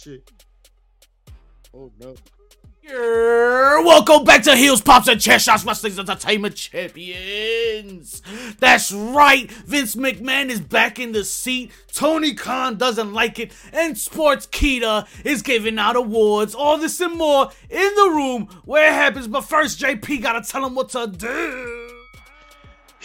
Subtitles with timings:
[0.00, 0.32] shit.
[1.74, 2.14] Oh no.
[2.82, 8.22] Yeah, welcome back to Heels, Pops, and Chair Shots Wrestling's Entertainment Champions.
[8.58, 11.70] That's right, Vince McMahon is back in the seat.
[11.92, 16.54] Tony Khan doesn't like it, and Sportskeeda is giving out awards.
[16.54, 19.28] All this and more in the room where it happens.
[19.28, 21.90] But first, JP gotta tell him what to do.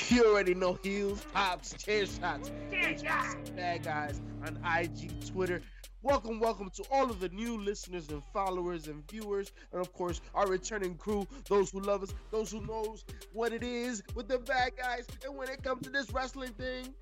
[0.10, 5.62] You already know heels, pops, chair shots, chair shots, bad guys on IG, Twitter.
[6.06, 10.22] Welcome, welcome to all of the new listeners and followers and viewers, and of course
[10.36, 14.38] our returning crew, those who love us, those who knows what it is with the
[14.38, 15.08] bad guys.
[15.26, 16.94] And when it comes to this wrestling thing,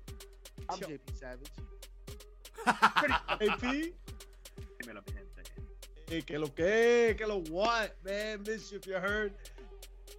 [0.70, 0.86] I'm Yo.
[0.86, 1.50] JP Savage.
[2.66, 3.92] AP,
[6.08, 8.42] hey, que lo que, que lo what, man?
[8.46, 9.34] Miss you if you heard?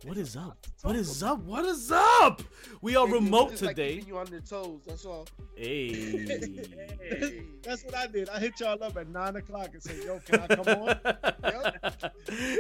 [0.04, 0.68] What is up?
[0.84, 1.40] What is up?
[1.40, 2.44] What is up?
[2.82, 4.04] We are remote today.
[4.06, 4.82] you on your toes.
[4.86, 5.28] That's all.
[5.56, 7.42] Hey.
[7.64, 8.30] That's what I did.
[8.30, 11.00] I hit y'all up at nine o'clock and said, "Yo, can I come on?"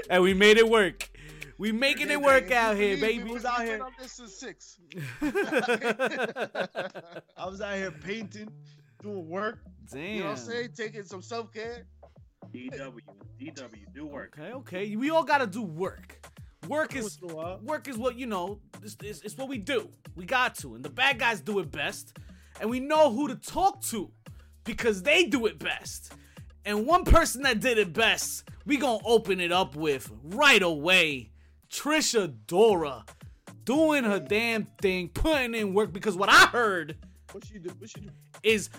[0.09, 1.09] and we made it work.
[1.57, 3.23] We making it work out here, baby.
[3.23, 3.79] me, was out here.
[3.99, 4.79] this since six.
[5.21, 5.29] I
[7.45, 8.49] was out here painting,
[9.01, 9.59] doing work.
[9.91, 10.01] Damn.
[10.01, 10.69] You know what I'm saying?
[10.75, 11.85] Taking some self care.
[12.53, 12.99] DW,
[13.39, 14.37] DW, do work.
[14.39, 14.95] Okay, okay.
[14.95, 16.25] We all gotta do work.
[16.67, 17.59] Work is Once in a while.
[17.63, 18.59] work is what you know.
[18.83, 19.89] It's, it's, it's what we do.
[20.15, 22.17] We got to, and the bad guys do it best,
[22.59, 24.11] and we know who to talk to
[24.63, 26.13] because they do it best.
[26.65, 31.31] And one person that did it best, we gonna open it up with right away.
[31.69, 33.07] Trish Adora
[33.63, 36.95] doing her damn thing, putting in work because what I heard
[37.31, 37.69] What she do?
[37.77, 38.09] What she do?
[38.43, 38.69] is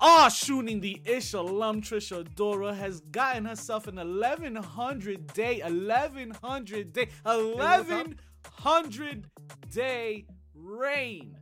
[0.00, 7.08] ah shooting the ish alum Trish Adora has gotten herself an 1100 day 1100 day
[7.24, 9.26] 1100
[9.72, 11.36] day reign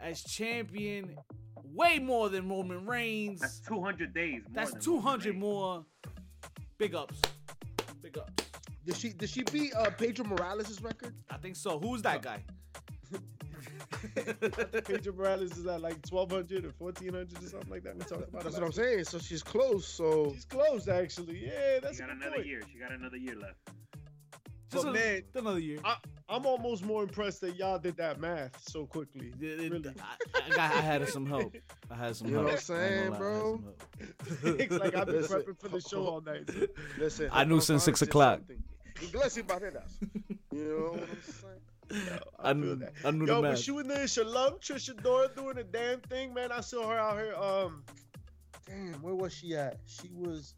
[0.00, 1.16] as champion.
[1.72, 3.40] Way more than Roman Reigns.
[3.40, 4.42] That's 200 days.
[4.44, 5.84] More that's than 200 Roman more.
[6.78, 7.20] Big ups.
[8.00, 8.44] Big ups.
[8.86, 11.14] Did she did she beat uh, Pedro Morales' record?
[11.30, 11.80] I think so.
[11.80, 12.44] Who's that guy
[14.84, 17.94] Pedro Morales is at like 1200 or 1400 or something like that.
[17.96, 18.44] We talked about.
[18.44, 19.04] That's it what I'm last saying.
[19.04, 19.86] So she's close.
[19.86, 20.32] So.
[20.34, 21.44] She's close actually.
[21.46, 22.46] Yeah, that's She a got good another point.
[22.46, 22.62] year.
[22.72, 23.56] She got another year left.
[24.70, 25.96] just But a- man, another year I,
[26.28, 29.32] I'm almost more impressed that y'all did that math so quickly.
[29.40, 29.90] It- it- Really.
[30.00, 31.54] I, I, got- I had some help.
[31.90, 33.74] I had some You know what I'm saying, gonna lie, I had bro?
[34.58, 35.40] it's like I've been Listen.
[35.42, 36.50] prepping for the show all night.
[36.98, 37.28] listen.
[37.32, 38.38] I knew since six o'clock.
[38.38, 38.62] something.
[39.00, 39.36] Inglés.
[39.36, 41.60] You know what I'm saying?
[42.38, 42.92] I, I knew, feel that.
[43.04, 46.52] I knew Yo, but was there the Shalom Trish Adora doing a damn thing, man.
[46.52, 47.34] I saw her out here.
[47.34, 47.84] Um,
[48.66, 49.78] damn, where was she at?
[49.86, 50.54] She was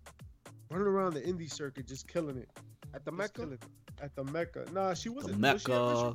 [0.71, 2.49] running around the indie circuit, just killing it.
[2.95, 3.59] At the Just Mecca?
[4.03, 4.65] At the Mecca.
[4.73, 5.41] Nah, she wasn't.
[5.41, 6.15] The was she Mecca.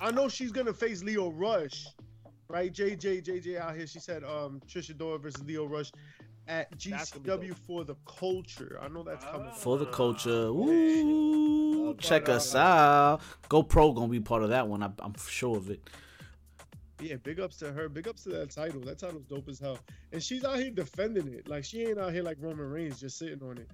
[0.00, 1.86] I know she's gonna face Lio Rush,
[2.48, 2.72] right?
[2.72, 3.86] JJ, JJ out here.
[3.86, 5.90] She said, um, Trish Adora versus Lio Rush
[6.48, 8.78] at That's GCW for the culture.
[8.82, 9.48] I know that's coming.
[9.50, 9.54] Ah.
[9.54, 10.30] For the culture.
[10.48, 13.20] Oh, Ooh, check us out.
[13.48, 14.82] GoPro gonna be part of that one.
[14.82, 15.80] I, I'm sure of it.
[17.00, 17.88] Yeah, big ups to her.
[17.88, 18.80] Big ups to that title.
[18.80, 19.78] That title's dope as hell.
[20.12, 21.48] And she's out here defending it.
[21.48, 23.68] Like she ain't out here like Roman Reigns just sitting on it.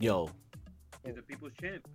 [0.00, 0.30] Yo,
[1.04, 1.86] He's the people's champ.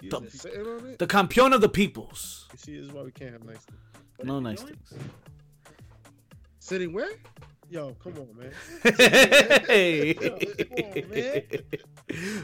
[0.00, 0.98] Yeah, The- Sitting on it?
[0.98, 2.48] the campeon of the peoples.
[2.56, 3.78] see, this is why we can't have nice things.
[4.16, 4.76] What No nice doing?
[4.88, 5.02] things.
[6.58, 7.10] Sitting where?
[7.70, 8.52] Yo, come on, man.
[9.68, 10.14] hey.
[10.20, 11.42] Yo, come on, man.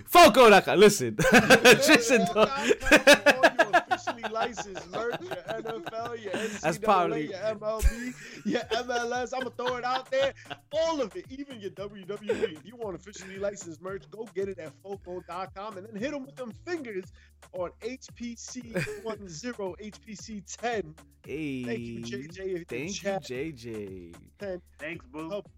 [0.06, 1.16] Foco Naka, listen.
[1.16, 8.14] Trisha All Dora- your officially licensed merch, your NFL, your NCAA, That's probably- your MLB,
[8.44, 9.32] your MLS.
[9.34, 10.32] I'm gonna throw it out there.
[10.72, 12.52] All of it, even your WWE.
[12.56, 16.26] If you want officially licensed merch, go get it at foco.com and then hit them
[16.26, 17.12] with them fingers
[17.56, 20.94] on HPC 10, HPC 10.
[21.26, 21.64] hey.
[21.64, 22.68] Thank you, JJ.
[22.68, 23.10] Thank you.
[23.10, 24.14] JJ.
[24.38, 24.62] 10.
[24.78, 25.28] Thanks, boo.
[25.28, 25.48] Help.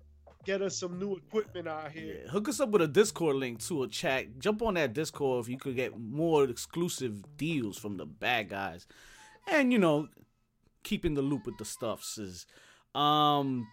[0.44, 2.20] Get us some new equipment out here.
[2.25, 4.38] Yeah, hook us up with a Discord link to a chat.
[4.38, 8.86] Jump on that Discord if you could get more exclusive deals from the bad guys,
[9.47, 10.09] and you know,
[10.84, 12.16] keeping the loop with the stuffs.
[12.16, 12.47] Is
[12.94, 13.66] um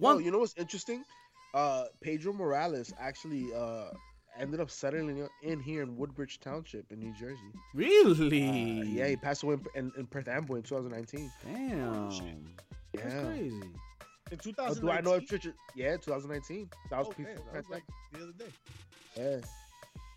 [0.00, 1.04] Well, one you know what's interesting?
[1.52, 3.90] Uh, Pedro Morales actually uh,
[4.38, 7.50] ended up settling in here in Woodbridge Township in New Jersey.
[7.74, 11.30] really Uh, yeah, he passed away in, in, in Perth Amboy in 2019.
[11.44, 12.20] damn that's
[13.14, 13.22] Yeah.
[13.24, 13.56] crazy.
[14.30, 14.82] In Uh, 2019.
[14.82, 15.52] do I know if Trisha?
[15.74, 16.70] Yeah, 2019.
[16.90, 17.82] That was Oh, before man, that was like
[18.12, 18.52] the other day.
[19.16, 19.40] Yeah.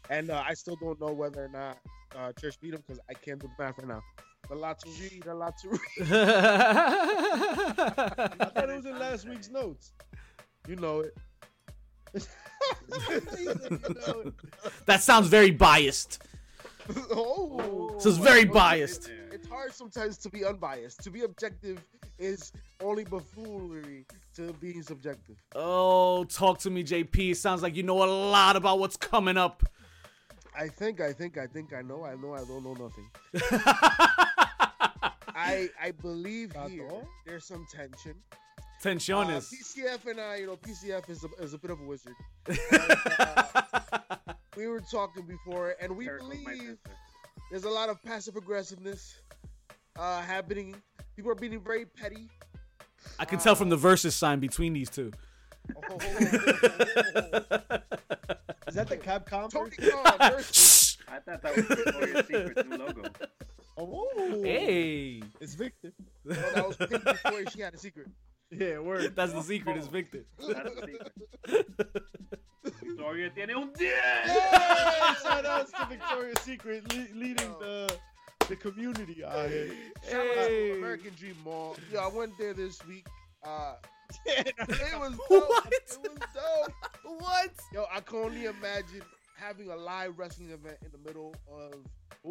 [0.09, 1.77] And uh, I still don't know whether or not
[2.15, 4.01] uh, Trish beat him because I can't do the math right now.
[4.49, 5.79] A lot to read, a lot to read.
[6.09, 6.13] I
[8.53, 9.91] thought it was in last week's notes.
[10.67, 11.13] You know it.
[14.85, 16.21] That sounds very biased.
[17.11, 19.09] oh, So it's very It's- biased.
[19.31, 19.53] It's, Yeah.
[19.53, 21.03] hard sometimes to be unbiased.
[21.03, 21.83] To be objective
[22.17, 22.51] is
[22.81, 24.05] only buffoonery
[24.35, 25.35] to being subjective.
[25.53, 27.31] Oh, talk to me, JP.
[27.31, 29.63] It sounds like you know a lot about what's coming up.
[30.55, 32.03] I think, I think, I think I know.
[32.03, 33.09] I know I don't know nothing.
[35.35, 36.89] I I believe That's here
[37.25, 38.15] there's some tension.
[38.77, 39.51] Uh, Tensiones.
[39.51, 42.13] PCF and I, you know, PCF is a, is a bit of a wizard.
[42.47, 42.59] And,
[43.19, 46.77] uh, we were talking before, and we Jericho's my believe
[47.49, 49.21] there's a lot of passive aggressiveness
[49.97, 50.75] uh, happening.
[51.15, 52.29] People are being very petty.
[53.19, 55.11] I can tell from the versus sign between these two.
[55.89, 55.97] Oh,
[58.67, 59.49] Is that the Capcom?
[59.49, 59.71] Tony?
[59.71, 63.03] Khan versus I thought that was Victoria's Secret's new logo.
[63.77, 65.93] Oh, hey, it's Victor.
[66.25, 68.07] no, that was Pink before she had a secret.
[68.51, 69.13] Yeah, word.
[69.15, 69.77] that's the secret.
[69.77, 70.23] Is Victor.
[70.39, 72.03] That's the secret.
[72.81, 73.87] Victoria tiene un 10.
[73.87, 77.93] Yeah, shout out to Victoria's Secret le- leading the
[78.49, 79.71] the community out here.
[80.09, 80.77] Shout out to Hey.
[80.77, 81.75] American Dream Mall.
[81.91, 83.05] Yo, I went there this week.
[83.45, 83.75] Uh,
[84.25, 84.53] it
[84.99, 85.49] was dope.
[85.49, 85.73] What?
[85.73, 86.73] It was dope.
[87.19, 87.51] What?
[87.73, 89.01] Yo, I can only imagine
[89.35, 91.73] having a live wrestling event in the middle of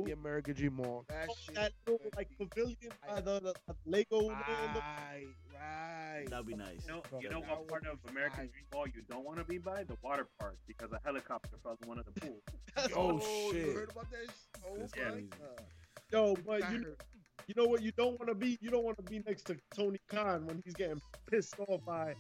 [0.05, 1.05] the American Dream Mall.
[1.09, 1.55] That shit.
[1.55, 2.77] that little like pavilion
[3.09, 4.17] by the, the, the Lego.
[4.19, 6.25] little- Right, right.
[6.31, 6.81] That'd be nice.
[6.87, 8.51] You know, you know what part of American nice.
[8.53, 9.85] Dream Mall you don't want to be by?
[9.85, 12.43] The water park because a helicopter fell in one of the pools.
[12.95, 13.67] Oh, Yo, shit.
[13.69, 14.35] You heard about that?
[14.69, 15.27] Oh, That's my crazy.
[15.31, 15.65] God.
[16.13, 16.97] Yo, but you heard.
[17.47, 18.59] you know what you don't want to be?
[18.61, 21.01] You don't want to be next to Tony Khan when he's getting
[21.31, 22.15] pissed off by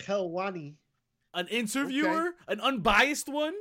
[0.00, 0.74] Helwani,
[1.34, 3.54] An interviewer, an unbiased one.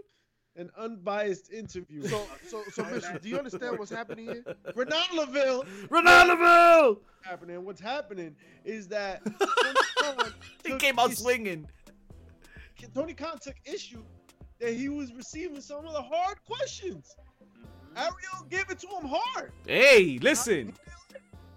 [0.56, 2.04] An unbiased interview.
[2.04, 4.44] So, so, so, Bishop, do you understand what's happening here?
[4.76, 6.98] Renan Laville Ronaldo.
[7.24, 7.64] happening.
[7.66, 9.22] What's happening is that
[10.66, 11.68] He came out is- swinging.
[12.94, 14.04] Tony Khan took issue
[14.60, 17.16] that he was receiving some of the hard questions.
[17.42, 17.98] Mm-hmm.
[17.98, 19.54] Ariel gave it to him hard.
[19.66, 20.74] Hey, listen.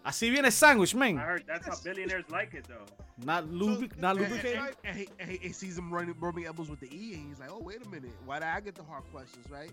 [0.06, 1.08] Así viene sandwich, Man.
[1.08, 1.24] I man.
[1.26, 2.86] heard that's how billionaires like it though.
[3.24, 4.56] Not lubric, not And, and, lubricate.
[4.56, 7.28] and, and he, and he- he sees him running, rubbing elbows with the E, and
[7.28, 9.70] he's like, "Oh, wait a minute, why did I get the hard questions, right?"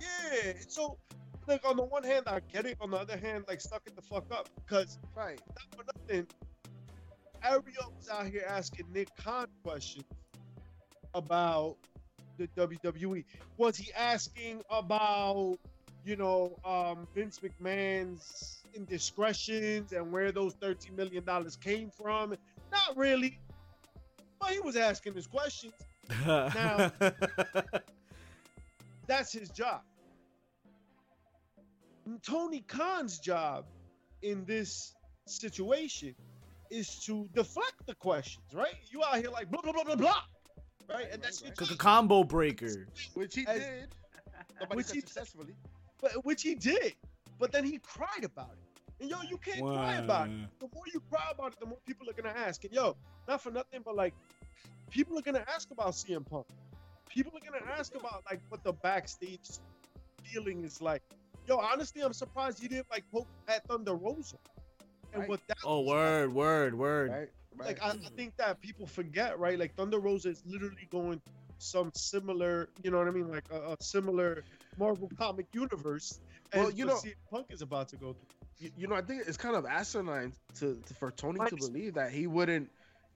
[0.00, 0.52] Yeah.
[0.68, 0.98] So,
[1.46, 2.76] like on the one hand, I get it.
[2.80, 5.40] On the other hand, like stuck it the fuck up because Right.
[5.48, 6.26] not for nothing.
[7.42, 10.04] Ariel was out here asking Nick Khan questions
[11.14, 11.76] about
[12.38, 13.24] the WWE.
[13.56, 15.58] Was he asking about,
[16.04, 21.24] you know, um, Vince McMahon's indiscretions and where those $13 million
[21.60, 22.36] came from?
[22.72, 23.38] Not really.
[24.40, 25.72] But he was asking his questions.
[26.26, 26.92] Now-
[29.06, 29.82] That's his job.
[32.22, 33.64] Tony Khan's job
[34.22, 34.94] in this
[35.26, 36.14] situation
[36.70, 38.74] is to deflect the questions, right?
[38.90, 40.20] You out here like blah blah blah blah blah,
[40.90, 41.06] right?
[41.12, 42.86] And that's your Right, a combo breaker.
[43.14, 43.88] Which he As- did.
[44.60, 45.54] Nobody Which said he- successfully.
[46.04, 46.94] But which he did.
[47.38, 48.82] But then he cried about it.
[49.00, 50.32] And yo, you can't cry about it.
[50.60, 52.62] The more you cry about it, the more people are gonna ask.
[52.64, 52.96] And yo,
[53.26, 54.14] not for nothing, but like
[54.90, 56.46] people are gonna ask about CM Punk.
[57.08, 59.48] People are gonna ask about like what the backstage
[60.22, 61.02] feeling is like.
[61.48, 64.36] Yo, honestly, I'm surprised you didn't like poke at Thunder Rosa.
[65.12, 65.28] And Right.
[65.28, 67.10] what that Oh, was word, word, word.
[67.10, 67.28] Right.
[67.56, 67.66] Right.
[67.66, 69.58] like I, I think that people forget, right?
[69.58, 71.20] Like Thunder Rosa is literally going
[71.58, 74.44] some similar, you know what I mean, like a, a similar
[74.78, 76.20] Marvel comic universe.
[76.54, 78.28] Well, you know- CM Punk is about to go through.
[78.58, 81.94] you, you know, I think it's kind of asinine to, to for Tony to believe
[81.94, 82.70] that he wouldn't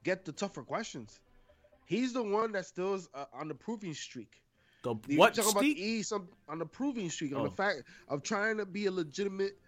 [0.05, 1.21] get the tougher questions.
[1.87, 4.43] He's the one that still is uh, on the proving streak.
[4.83, 5.77] The You what talking about streak?
[5.77, 7.45] the E some on the proving streak on Oh.
[7.45, 9.59] the fact of trying to be a legitimate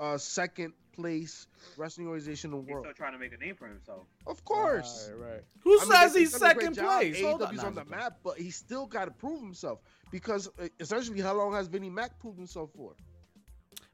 [0.00, 2.86] uh, second place wrestling organization in the He's world.
[2.86, 4.06] still trying to make a name for himself.
[4.26, 5.10] Of course.
[5.16, 5.40] Right, right.
[5.60, 7.22] Who I says they- he's they've done a great second place?
[7.22, 7.58] Hold on.
[7.60, 11.52] On the map, but he still got to prove himself because uh, essentially, how long
[11.54, 12.94] has Vinnie Mac proved himself for?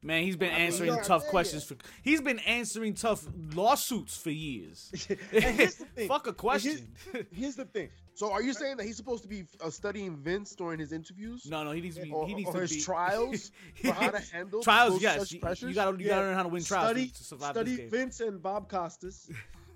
[0.04, 1.76] Man, he's been I mean, answering tough questions for.
[2.02, 4.90] He's been answering tough lawsuits for years.
[5.32, 6.08] and here's the thing.
[6.08, 6.88] Fuck a question.
[7.12, 7.88] Here's, here's the thing.
[8.14, 11.46] So, are you saying that he's supposed to be uh, studying Vince during his interviews?
[11.48, 12.10] no, no, he needs to be.
[12.10, 13.52] Or, he needs or to his be trials
[13.82, 15.00] for how to handle trials.
[15.00, 15.74] Yes, you, gotta you Yeah.
[15.74, 17.86] gotta learn how to win trials Study, to survive study.
[17.88, 19.30] Vince and Bob Costas.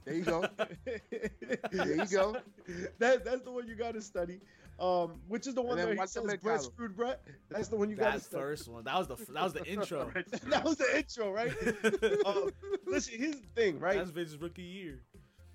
[0.05, 0.45] There you go.
[1.73, 2.37] there you go.
[2.99, 4.40] That, that's the one you got to study.
[4.78, 6.71] Um, which is the one that where he watch the says Met Brett Gala.
[6.71, 7.23] screwed Brett.
[7.50, 8.42] That's the one you got to That study.
[8.42, 8.85] first one.
[8.85, 10.12] That was the that was the intro.
[10.49, 11.52] that was the intro, right?
[12.26, 12.50] um,
[12.87, 13.97] listen, here's the thing, right?
[13.97, 15.02] That's Vince's rookie year.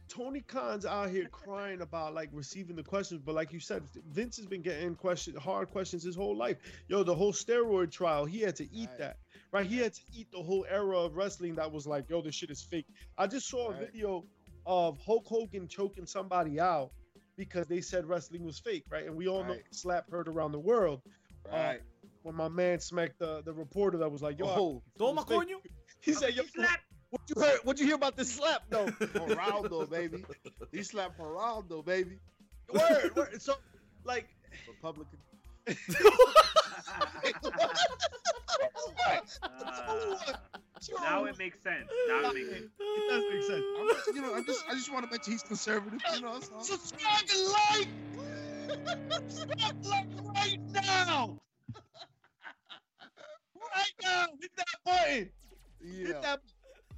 [0.09, 4.35] Tony Khan's out here crying about like receiving the questions, but like you said, Vince
[4.37, 6.57] has been getting question hard questions his whole life.
[6.89, 8.97] Yo, the whole steroid trial, he had to eat Right.
[8.97, 9.17] that,
[9.53, 9.65] right?
[9.65, 12.49] He had to eat the whole era of wrestling that was like, yo, this shit
[12.49, 12.87] is fake.
[13.17, 13.79] I just saw a Right.
[13.85, 14.25] video
[14.65, 16.91] of Hulk Hogan choking somebody out
[17.38, 19.05] because they said wrestling was fake, right?
[19.05, 21.01] And we all know slap heard around the world.
[21.51, 21.81] Right.
[22.21, 25.55] when my man smacked the, the reporter that was like, "Yo, Oh, Toma coño.
[26.01, 26.79] he said, yo, slap.
[27.09, 27.59] what you heard?
[27.63, 28.61] What you hear about this slap?
[28.71, 30.23] No, Geraldo, baby.
[30.71, 32.19] He slapped Geraldo, baby.
[32.71, 33.41] word, word.
[33.41, 33.55] So,
[34.03, 34.27] like,
[34.67, 35.17] Republican.
[39.43, 40.17] Uh,
[40.89, 41.89] now it makes sense.
[42.07, 42.71] Now it makes sense.
[42.79, 43.63] It does make sense.
[43.79, 46.01] I'm just, you know, I'm just, I just want to mention he's conservative.
[46.15, 46.63] You know, that's all.
[46.63, 47.88] Subscribe and like.
[49.29, 51.38] Subscribe and like right now.
[53.73, 55.29] Right now, hit that button.
[55.81, 56.07] Yeah.
[56.07, 56.39] Hit that.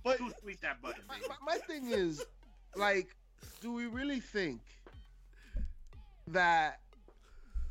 [0.03, 1.03] But Too sweet that button.
[1.07, 2.25] my, my, my thing is,
[2.75, 3.15] like,
[3.61, 4.59] do we really think
[6.27, 6.79] that?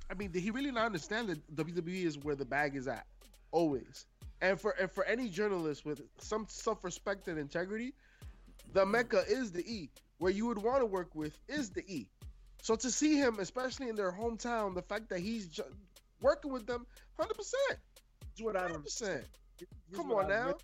[0.09, 3.07] I mean, did he really not understand that WWE is where the bag is at,
[3.51, 4.07] always?
[4.43, 7.95] And for and for any journalist with some self-respect and integrity,
[8.75, 9.89] the Mecca is the E.
[10.19, 12.09] Where you would want to work with is the E.
[12.61, 15.65] So to see him, especially in their hometown, the fact that he's ju-
[16.21, 16.87] working with them,
[17.19, 17.79] hundred percent,
[18.37, 19.25] here's what I hundred don't percent.
[19.95, 20.55] Come on I now.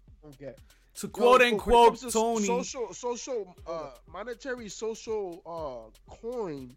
[0.40, 0.54] really.
[0.94, 2.46] To quote so when it unquote to Tony.
[2.46, 6.76] social social uh monetary social uh coin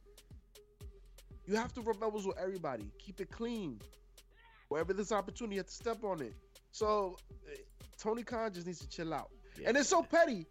[1.47, 3.79] you have to rub elbows with everybody keep it clean
[4.69, 6.35] wherever there's opportunity you have to step on it
[6.71, 7.17] so
[7.51, 7.57] eh,
[7.97, 9.29] tony khan just needs to chill out
[9.65, 10.45] and it's so petty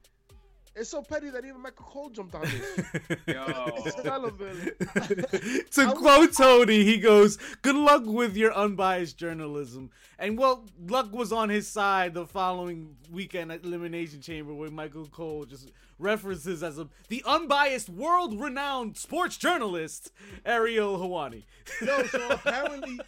[0.76, 2.90] it's so petty that even michael cole jumped on this
[3.26, 3.44] Yo.
[5.70, 11.32] to quote Tony, he goes, "Good luck with your unbiased journalism." And well, luck was
[11.32, 16.78] on his side the following weekend at Elimination Chamber, where Michael Cole just references as
[16.78, 20.12] a the unbiased, world-renowned sports journalist
[20.44, 21.44] Ariel Helwani.
[21.80, 23.00] Yo, so apparently,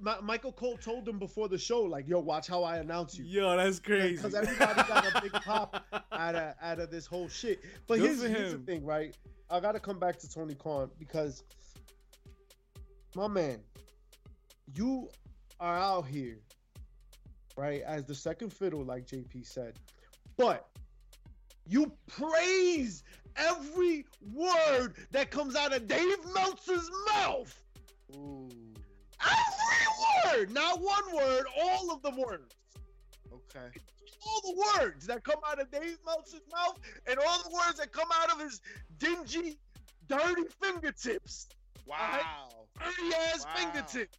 [0.00, 3.24] Ma- Michael Cole told him before the show, like, "Yo, watch how I announce you."
[3.24, 4.16] Yo, that's crazy.
[4.16, 7.60] Because everybody got a big pop out of out of this whole shit.
[7.86, 9.16] But here's, here's the thing, right?
[9.50, 11.44] I gotta come back to Tony Khan because
[13.14, 13.60] my man,
[14.74, 15.08] you
[15.60, 16.38] are out here,
[17.56, 19.78] right, as the second fiddle, like JP said,
[20.36, 20.68] but
[21.68, 23.04] you praise
[23.36, 27.58] every word that comes out of Dave Meltzer's mouth.
[28.14, 28.75] Ooh, Every
[30.26, 32.54] word, not one word, all of the words
[33.32, 33.68] okay
[34.26, 37.92] all the words that come out of Dave Meltzer's mouth and all the words that
[37.92, 38.60] come out of his
[38.98, 39.56] dingy,
[40.08, 41.48] dirty fingertips.
[41.86, 43.54] wow Dirty ass Wow.
[43.56, 44.18] fingertips.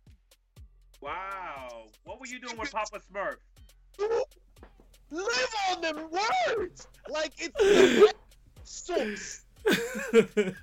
[1.02, 1.86] Wow.
[2.06, 3.38] What were you doing with Papa Smurf?
[5.12, 8.14] Live on them words like it's
[8.64, 9.46] sauce.
[9.66, 10.56] And,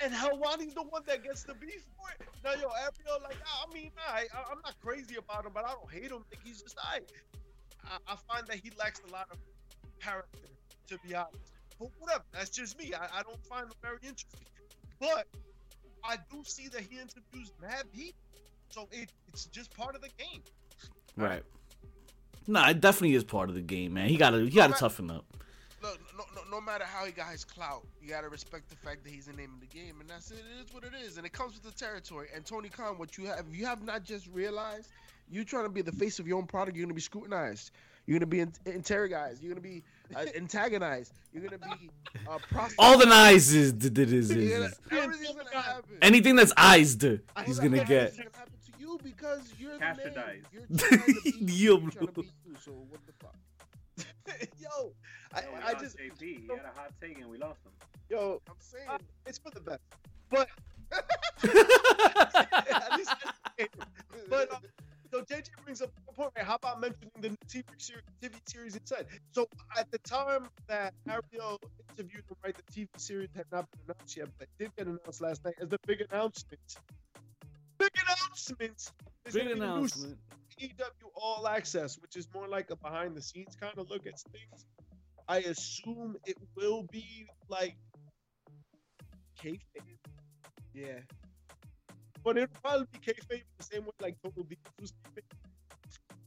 [0.00, 2.26] and Helwani's the one that gets the beef for it.
[2.44, 5.72] Now, yo, Ariel, like, I mean, I, I, I'm not crazy about him, but I
[5.72, 6.24] don't hate him.
[6.30, 7.00] Like, he's just, I,
[7.84, 9.38] I, I find that he lacks a lot of
[10.00, 10.48] character,
[10.88, 11.52] to be honest.
[11.78, 12.92] But whatever, that's just me.
[12.94, 14.46] I, I don't find him very interesting.
[15.00, 15.26] But
[16.04, 18.18] I do see that he interviews mad people.
[18.70, 20.42] So it, it's just part of the game.
[21.16, 21.42] right.
[22.46, 24.08] Nah, it definitely is part of the game, man.
[24.08, 25.24] He gotta, he gotta toughen up.
[25.84, 29.04] Look, no, no, no matter how he got his clout, you gotta respect the fact
[29.04, 30.38] that he's the name of the game, and that's it.
[30.38, 32.28] It is what it is, and it comes with the territory.
[32.34, 34.88] And Tony Khan, what you have, you have not just realized,
[35.30, 36.76] you're trying to be the face of your own product.
[36.76, 37.70] You're gonna be scrutinized.
[38.06, 39.38] You're gonna be in- interrogated.
[39.42, 39.82] You're gonna be
[40.16, 41.12] uh, antagonized.
[41.32, 41.90] You're gonna be
[42.28, 42.76] uh, prosecuted.
[42.78, 45.98] All the eyes is, is, is, You're is, everything's gonna happen.
[46.00, 46.96] anything that's eyes,
[47.46, 48.10] he's gonna get.
[48.12, 50.42] is gonna happen to you because you're the name.
[50.50, 51.74] You're trying to be you.
[51.74, 52.56] Yo, You're trying to be you.
[52.64, 53.34] So what the fuck?
[54.58, 54.92] yo,
[55.34, 56.20] I, Yo, we I just, JP.
[56.20, 57.72] He had a hot take and we lost him.
[58.08, 58.86] yo, I'm saying.
[58.88, 59.80] I- it's for the best.
[60.30, 60.48] But
[62.96, 63.14] least,
[64.28, 64.58] but uh,
[65.10, 66.30] so JJ brings up a point.
[66.36, 66.44] Right?
[66.44, 68.02] How about mentioning the new TV series?
[68.22, 69.06] TV series instead.
[69.32, 69.46] So
[69.78, 71.60] at the time that Ariel
[71.90, 74.86] interviewed him, right, the TV series had not been announced yet, but it did get
[74.86, 76.60] announced last night as the big announcement.
[77.78, 78.92] Big announcement.
[79.26, 80.18] is Big gonna be the new announcement.
[80.58, 84.18] EW All Access, which is more like a behind the scenes kind of look at
[84.20, 84.66] things.
[85.28, 87.76] I assume it will be like
[89.42, 89.98] kayfabe,
[90.74, 90.98] Yeah.
[92.22, 94.92] but it'll probably be kayfabe the same way like Total Divas was.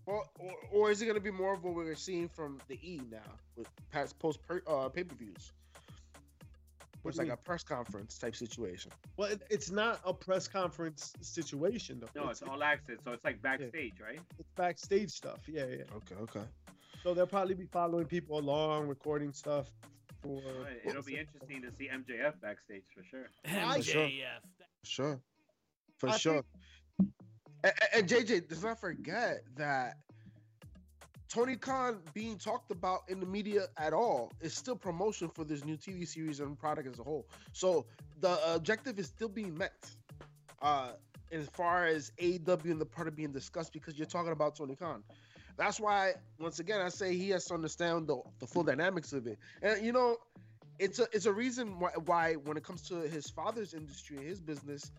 [0.06, 2.76] Or, or, or is it going to be more of what we're seeing from the
[2.76, 3.20] E now
[3.58, 5.52] with past post per, uh, pay per views?
[7.02, 8.92] Where it's do you like a press conference type situation.
[9.18, 12.24] Well, it, it's not a press conference situation though.
[12.24, 14.20] No, it's all access, so it's like backstage, right?
[14.40, 15.40] it's backstage stuff.
[15.48, 15.84] Yeah, yeah.
[15.96, 16.46] Okay, okay.
[17.08, 19.72] So they'll probably be following people along, recording stuff
[20.22, 20.42] for.
[20.42, 23.30] Right, It'll be interesting to see MJF backstage for sure.
[23.48, 24.42] MJF.
[24.84, 25.18] Sure.
[25.96, 26.44] For I sure.
[27.64, 30.00] And, and JJ, does not forget that
[31.30, 35.64] Tony Khan being talked about in the media at all is still promotion for this
[35.64, 37.26] new TV series and product as a whole.
[37.54, 37.86] So
[38.20, 39.90] the objective is still being met.
[40.62, 40.90] Uh,
[41.32, 44.76] as far as AW and the part of being discussed because you're talking about Tony
[44.76, 45.04] Khan.
[45.58, 49.26] That's why, once again, I say he has to understand the, the full dynamics of
[49.28, 49.40] it.
[49.62, 50.18] And you know,
[50.80, 54.28] it's a it's a reason why, why when it comes to his father's industry and
[54.28, 54.92] his business,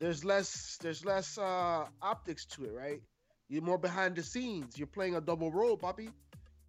[0.00, 3.00] there's less there's less uh optics to it, right?
[3.48, 4.78] You're more behind the scenes.
[4.78, 6.10] You're playing a double role, Poppy.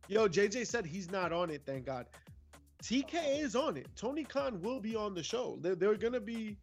[0.08, 1.62] Yo, JJ said he's not on it.
[1.66, 2.06] Thank God.
[2.84, 3.88] TK is on it.
[3.96, 5.58] Tony Khan will be on the show.
[5.62, 6.58] They're, they're gonna be.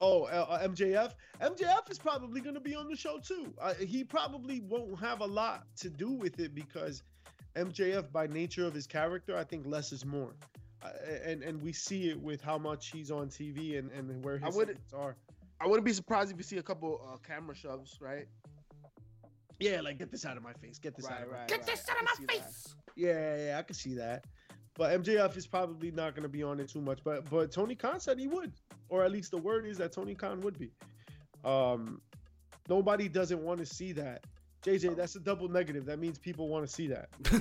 [0.00, 1.12] Oh, uh, uh, MJF.
[1.42, 3.52] MJF is probably gonna be on the show too.
[3.60, 7.02] Uh, he probably won't have a lot to do with it because
[7.56, 10.34] MJF, by nature of his character, I think less is more.
[10.82, 10.88] Uh,
[11.24, 14.46] and and we see it with how much he's on TV and, and where I
[14.46, 15.16] his would- segments are.
[15.62, 18.26] I wouldn't be surprised if you see a couple uh, camera shoves, right?
[19.58, 20.78] Yeah, like get this out of my face.
[20.78, 21.48] Get this out Right, of my right.
[21.48, 22.46] Get this out of can my see that.
[22.46, 22.74] face.
[22.96, 24.24] Yeah, yeah, yeah, I can see that.
[24.76, 27.00] But MJF is probably not going to be on it too much.
[27.04, 28.52] But but Tony Khan said he would,
[28.88, 30.70] or at least the word is that Tony Khan would be.
[31.44, 32.00] Um,
[32.68, 34.24] nobody doesn't want to see that.
[34.64, 35.86] JJ, that's a double negative.
[35.86, 37.08] That means people want to see that.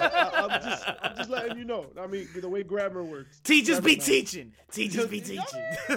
[0.00, 1.86] I, am just, I'm just letting you know.
[2.00, 3.40] I mean, the way grammar works.
[3.40, 4.04] Teachers be knowledge.
[4.04, 4.52] teaching.
[4.70, 5.42] Teachers be teaching.
[5.88, 5.96] a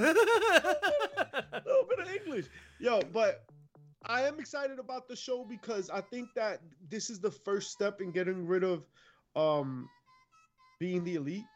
[1.66, 2.48] little bit of English.
[2.80, 3.44] Yo, but
[4.08, 8.02] I am excited about the show because I think that this is the first step
[8.02, 8.86] in getting rid of
[9.36, 9.88] um
[10.80, 11.48] being the elite.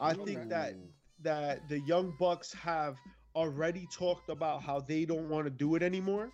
[0.00, 0.26] I Okay.
[0.26, 0.74] think that
[1.22, 2.96] that the young bucks have
[3.34, 6.32] already talked about how they don't want to do it anymore,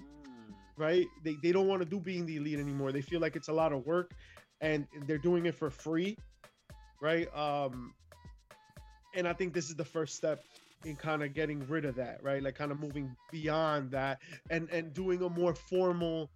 [0.00, 0.54] Mm.
[0.76, 1.06] right?
[1.22, 2.92] They they don't want to do being the elite anymore.
[2.92, 4.12] They feel like it's a lot of work
[4.60, 6.16] and they're doing it for free,
[7.00, 7.32] right?
[7.34, 7.94] Um
[9.14, 10.44] and I think this is the first step
[10.84, 12.42] in kind of getting rid of that, right?
[12.42, 16.30] Like kind of moving beyond that and and doing a more formal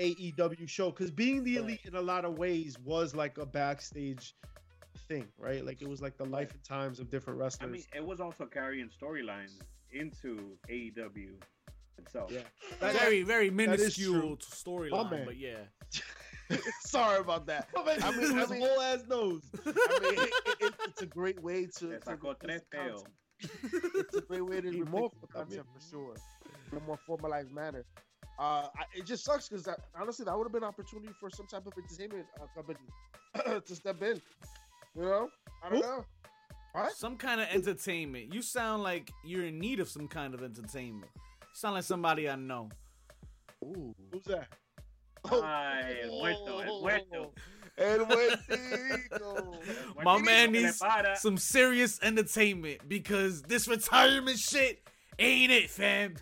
[0.00, 4.34] AEW show cuz being the elite in a lot of ways was like a backstage
[5.08, 5.64] thing, right?
[5.64, 7.68] Like it was like the life and times of different wrestlers.
[7.68, 9.58] I mean, it was also carrying storylines
[9.92, 11.34] into AEW
[11.98, 12.30] itself.
[12.32, 12.40] yeah.
[12.80, 14.38] That- very, very minuscule true.
[14.38, 15.64] storyline, but yeah.
[16.80, 17.68] Sorry about that.
[17.76, 19.42] I mean, I mean- I his whole ass nose.
[19.66, 21.86] I mean, it, it, it's a great way to.
[21.88, 23.02] Le to sacó tres release peos.
[23.02, 23.94] content.
[23.94, 26.14] It's a great way to Y depict mofo the concept for sure,
[26.72, 27.84] in a more formalized manner.
[28.40, 31.46] Uh, I, it just sucks because honestly, that would have been an opportunity for some
[31.46, 32.78] type of entertainment uh, company
[33.66, 34.20] to step in.
[34.96, 35.28] You know,
[35.62, 35.86] I don't Who?
[35.86, 36.04] know.
[36.72, 36.92] What?
[36.92, 38.32] Some kind of entertainment.
[38.32, 41.10] You sound like you're in need of some kind of entertainment.
[41.14, 42.70] You sound like somebody I know.
[43.62, 43.94] Ooh.
[44.10, 44.48] Who's that?
[45.30, 47.32] Ay, el muerto, el muerto.
[47.78, 49.58] El muertico.
[50.02, 50.82] My man needs
[51.14, 54.82] some serious entertainment because this retirement shit
[55.18, 56.14] ain't it, fam.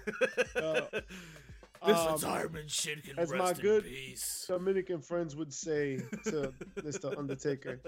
[0.54, 0.82] Uh,
[1.88, 4.44] this um, retirement shit can as rest my in good- peace.
[4.48, 7.16] Dominican friends would say to Mr.
[7.18, 7.80] Undertaker,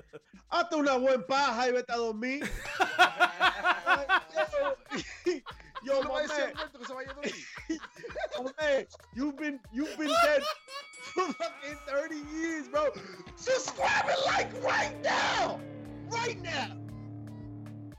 [0.53, 2.49] Hazte una buen paja y vete a dormir.
[5.83, 7.35] Yo, No my vaya a man, muerto que se vaya a dormir.
[8.39, 10.43] my man, you've been you've been dead
[11.15, 12.89] for fucking 30 years, bro.
[13.37, 15.59] Subscribe it like right now.
[16.11, 16.77] Right now.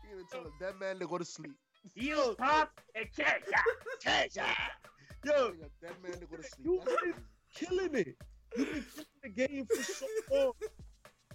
[0.03, 1.55] You gonna tell a dead man to go to sleep.
[1.95, 3.41] Heels pop and check.
[5.23, 6.65] Yo, a dead man to go to sleep.
[6.65, 7.13] You That's been
[7.55, 8.15] killing it.
[8.57, 10.53] You've been killing the game for so long.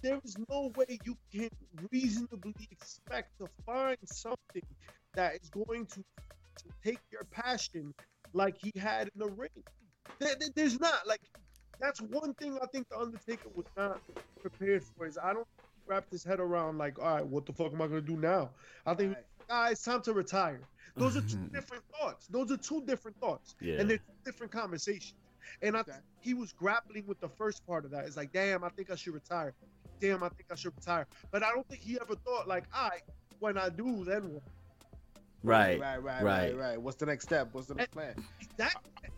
[0.03, 1.49] There is no way you can
[1.91, 4.61] reasonably expect to find something
[5.13, 7.93] that is going to, to take your passion
[8.33, 9.49] like he had in the ring.
[10.19, 11.21] There- there- there's not like
[11.79, 14.01] that's one thing I think the Undertaker was not
[14.41, 15.05] prepared for.
[15.05, 15.47] Is I don't
[15.85, 18.49] wrap his head around like, all right, what the fuck am I gonna do now?
[18.85, 19.25] I think, Right.
[19.49, 20.61] Ah, it's time to retire.
[20.95, 22.27] Those are two different thoughts.
[22.27, 23.75] Those are two different thoughts Yeah.
[23.79, 25.13] and they're two different conversations.
[25.61, 25.91] And I Okay.
[26.19, 28.05] he was grappling with the first part of that.
[28.05, 29.53] It's like, damn, I think I should retire.
[30.01, 31.07] Damn, I think I should retire.
[31.31, 33.01] But I don't think he ever thought like, all right,
[33.39, 34.43] when I do, then what?
[35.43, 35.79] right.
[35.79, 36.23] right, right, right.
[36.23, 36.81] right, right.
[36.81, 37.49] What's the next step?
[37.53, 38.15] What's the next plan?
[38.57, 38.73] That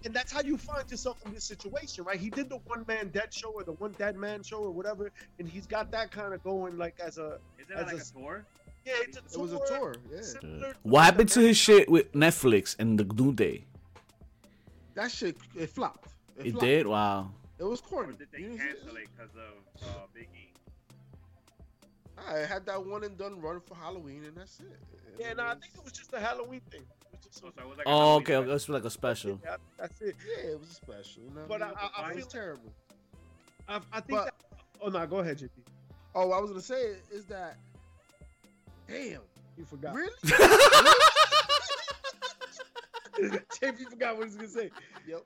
[0.05, 2.19] and that's how you find yourself in this situation, right?
[2.19, 5.11] He did the one man dead show or the one dead man show or whatever,
[5.39, 7.97] and he's got that kind of going like as a Is it As like a-
[7.97, 8.45] a tour?
[8.89, 10.71] Yeah, it's a It was a tour, yeah.
[10.83, 13.65] What happened to his shit with Netflix and the New Day?
[14.95, 16.09] That shit, it flopped.
[16.37, 16.65] It flopped.
[16.65, 16.87] did?
[16.87, 17.31] Wow.
[17.59, 18.15] It was Or corny.
[18.17, 20.51] did they You cancel it because of uh, Big E?
[22.27, 24.65] I had that one and done run for Halloween, and that's it.
[25.19, 26.81] Yeah, It no, I think it was just a Halloween thing.
[26.81, 28.33] It was just So, a- it was like a Oh, Halloween okay.
[28.33, 28.51] special.
[28.51, 29.39] That's like a special.
[29.43, 30.15] yeah, that's it.
[30.27, 31.23] Yeah, it was a special.
[31.23, 31.45] You know?
[31.47, 32.73] But I- It I- I was feel- terrible.
[33.67, 34.19] I, I think.
[34.19, 34.33] But- that,
[34.81, 35.49] oh no, go ahead, JP.
[36.15, 37.57] Oh, what I was gonna say is that,
[38.89, 39.21] damn,
[39.57, 39.93] You forgot.
[39.95, 40.11] really?
[43.61, 44.69] JP forgot what he was gonna say.
[45.07, 45.23] yep.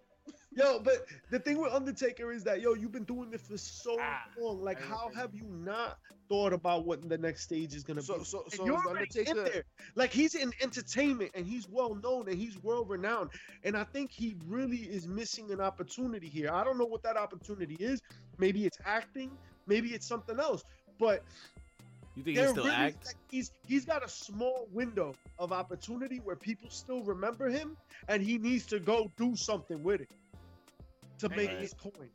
[0.56, 3.98] Yo, but the thing with Undertaker is that yo, you've been doing this for so
[4.00, 4.62] Ah, long.
[4.62, 5.98] Like, how have you not
[6.30, 8.24] thought about what the next stage is gonna So be?
[8.24, 9.50] so And so you're already in Undertaker.
[9.54, 9.64] there.
[9.96, 13.32] Like he's in entertainment and he's well known and he's world renowned.
[13.64, 16.50] And I think he really is missing an opportunity here.
[16.52, 18.00] I don't know what that opportunity is.
[18.38, 19.32] Maybe it's acting,
[19.68, 20.64] maybe it's something else.
[21.00, 21.24] But
[22.16, 23.06] You think he they're still really act?
[23.06, 27.76] like, he's he's got a small window of opportunity where people still remember him
[28.08, 30.12] and he needs to go do something with it
[31.20, 31.60] to make Right.
[31.60, 32.10] his coin.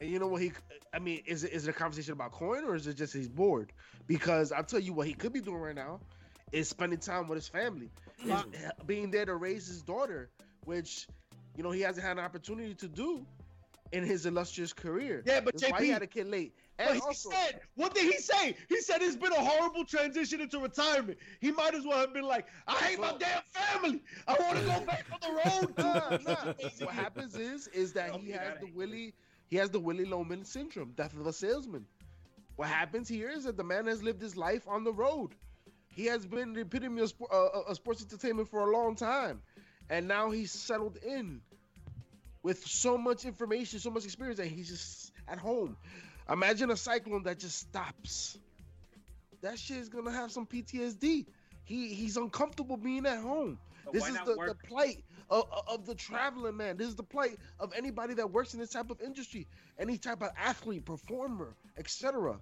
[0.00, 0.52] And you know what he?
[0.94, 3.28] I mean, is it is it a conversation about coin or is it just he's
[3.28, 3.72] bored?
[4.06, 6.00] Because I'll tell you what he could be doing right now
[6.52, 7.90] is spending time with his family,
[8.24, 8.44] is
[8.86, 10.30] being there to raise his daughter,
[10.64, 11.06] which
[11.56, 13.26] you know he hasn't had an opportunity to do
[13.92, 15.22] in his illustrious career.
[15.26, 16.54] Yeah, but That's why he JP had a kid late.
[16.82, 18.56] But And he also, said, what did he say?
[18.68, 21.18] He said it's been a horrible transition into retirement.
[21.40, 24.02] He might as well have been like, I hate my damn family.
[24.26, 25.74] I want to go back on the road.
[25.78, 26.54] nah, nah.
[26.86, 29.14] what happens is is that he has the Willie
[29.48, 31.86] he has the Willy Loman syndrome, death of a salesman.
[32.56, 35.34] What happens here is that the man has lived his life on the road.
[35.88, 39.42] He has been the epitome of sport, uh, uh, sports entertainment for a long time,
[39.88, 41.40] and now he's settled in
[42.42, 45.76] with so much information, so much experience, and he's just at home.
[46.28, 48.38] Imagine a cyclone that just stops.
[49.42, 51.26] That shit is gonna have some PTSD.
[51.64, 53.58] He he's uncomfortable being at home.
[53.84, 56.76] But This is the, the plight of, of the traveling man.
[56.76, 59.46] This is the plight of anybody that works in this type of industry,
[59.78, 62.38] any type of athlete, performer, etc.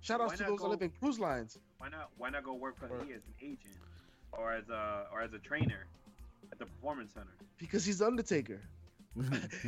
[0.00, 1.58] Shout outs to those that go- live in cruise lines.
[1.78, 2.10] Why not?
[2.18, 3.06] Why not go work for Right.
[3.06, 3.76] he as an agent
[4.32, 5.86] or as a or as a trainer
[6.50, 7.32] at the performance center?
[7.58, 8.60] Because he's the Undertaker.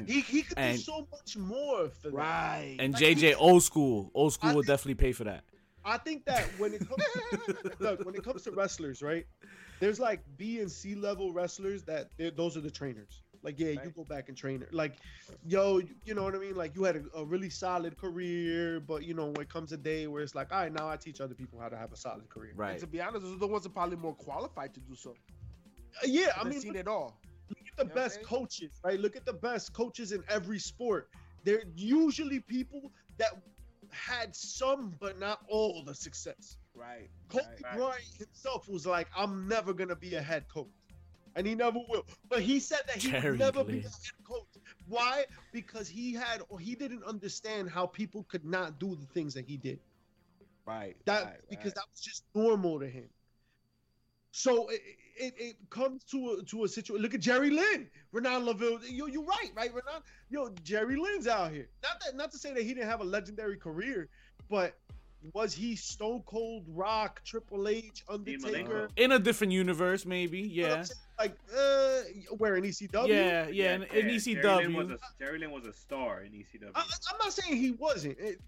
[0.06, 2.14] He, he could And- do so much more for that.
[2.14, 2.76] Right.
[2.80, 5.44] and Like, JJ he- old school, old school I will think- definitely pay for that.
[5.86, 9.26] I think that when it comes to, look, when it comes to wrestlers, right?
[9.80, 13.20] There's like B and C level wrestlers that those are the trainers.
[13.42, 14.68] Like, yeah, you go back and train her.
[14.72, 14.94] Like,
[15.46, 16.56] yo, you know what I mean?
[16.56, 19.76] Like, you had a, a really solid career, but you know, when it comes a
[19.76, 21.96] day where it's like, all right, now I teach other people how to have a
[21.96, 22.52] solid career.
[22.52, 22.78] And Right.
[22.78, 25.10] to be honest, those are the ones that are probably more qualified to do so.
[25.10, 27.20] Uh, yeah, I I've mean, seen look, it all.
[27.78, 29.00] Look at the You know what I'm best coaches, right?
[29.00, 31.08] Look at the best coaches in every sport.
[31.44, 33.32] They're usually people that
[33.90, 36.56] had some, but not all the success.
[36.74, 37.08] Right.
[37.28, 37.76] Kobe Right.
[37.76, 40.66] Bryant himself was like, I'm never gonna be a head coach.
[41.36, 42.04] And he never will.
[42.28, 43.92] But he said that he Jerry would never be a head
[44.26, 44.46] coach.
[44.86, 45.24] Why?
[45.52, 49.44] Because he had or he didn't understand how people could not do the things that
[49.44, 49.80] he did.
[50.66, 50.96] Right.
[51.04, 51.74] That right, because right.
[51.74, 53.08] that was just normal to him.
[54.30, 54.80] So it,
[55.16, 57.02] it, it comes to a to a situation.
[57.02, 58.80] Look at Jerry Lynn, Renan Laville.
[58.90, 59.72] Yo, you're right, right?
[59.72, 61.68] Renan, yo, Jerry Lynn's out here.
[61.82, 64.08] Not that, not to say that he didn't have a legendary career,
[64.48, 64.74] but
[65.32, 68.88] was he Stone Cold Rock, Triple H, Undertaker?
[68.96, 70.40] In a different universe, maybe.
[70.40, 70.94] You know what I'm Yeah.
[71.18, 73.08] Like, uh, where in ECW?
[73.08, 73.74] Yeah, yeah.
[73.76, 74.94] In, in E Jerry Lynn was ECW.
[74.94, 76.70] a Jerry Lynn was a star in ECW.
[76.74, 78.18] I, I'm not saying he wasn't.
[78.18, 78.40] It,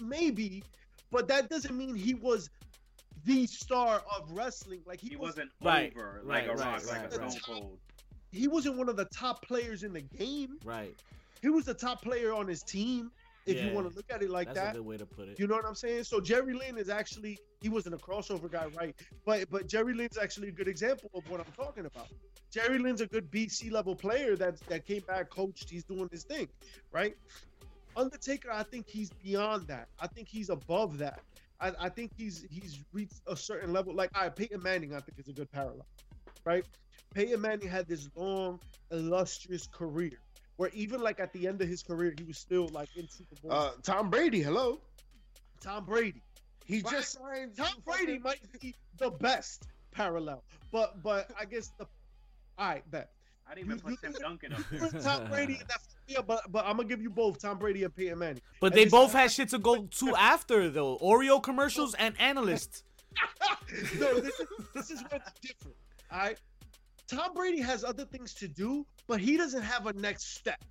[0.00, 0.64] maybe,
[1.10, 2.50] but that doesn't mean he was
[3.26, 4.80] the star of wrestling.
[4.86, 7.18] Like he, he was, wasn't Right, over like a right, rock, right, like right, a
[7.20, 7.32] right.
[7.32, 7.78] Stone Cold.
[8.32, 10.58] he wasn't one of the top players in the game.
[10.64, 10.94] Right.
[11.42, 13.10] He was the top player on his team.
[13.46, 15.28] If you want to look at it like That's a that, good way to put
[15.28, 15.38] it.
[15.38, 16.02] you know what I'm saying.
[16.02, 18.92] So Jerry Lynn is actually he wasn't a crossover guy, right?
[19.24, 22.08] But but Jerry Lynn's actually a good example of what I'm talking about.
[22.50, 25.70] Jerry Lynn's a good BC level player that that came back, coached.
[25.70, 26.48] He's doing his thing,
[26.90, 27.14] right?
[27.96, 29.88] Undertaker, I think he's beyond that.
[30.00, 31.20] I think he's above that.
[31.60, 33.94] I, I think he's he's reached a certain level.
[33.94, 35.86] Like, all right, Peyton Manning, I think is a good parallel,
[36.44, 36.64] right?
[37.14, 40.18] Peyton Manning had this long, illustrious career,
[40.56, 43.36] where even like at the end of his career, he was still like in Super
[43.42, 43.52] Bowl.
[43.52, 44.80] Uh, Tom Brady, hello.
[45.60, 46.22] Tom Brady.
[46.66, 46.92] He Right.
[46.92, 47.56] just signed.
[47.56, 50.42] Tom Brady might be the best parallel,
[50.72, 51.86] but but I guess the
[52.58, 53.10] all right, bet.
[53.48, 54.80] I didn't even You- put Tim you- Duncan up there.
[54.80, 55.80] Put Tom Brady in that.
[56.08, 58.40] Yeah, but but I'm gonna give you both Tom Brady and Peyton Manning.
[58.60, 60.98] But And they both had shit to go to after though.
[60.98, 62.84] Oreo commercials and analysts.
[63.98, 65.76] no, this is this is what's different.
[66.12, 66.38] All right,
[67.08, 70.62] Tom Brady has other things to do, but he doesn't have a next step.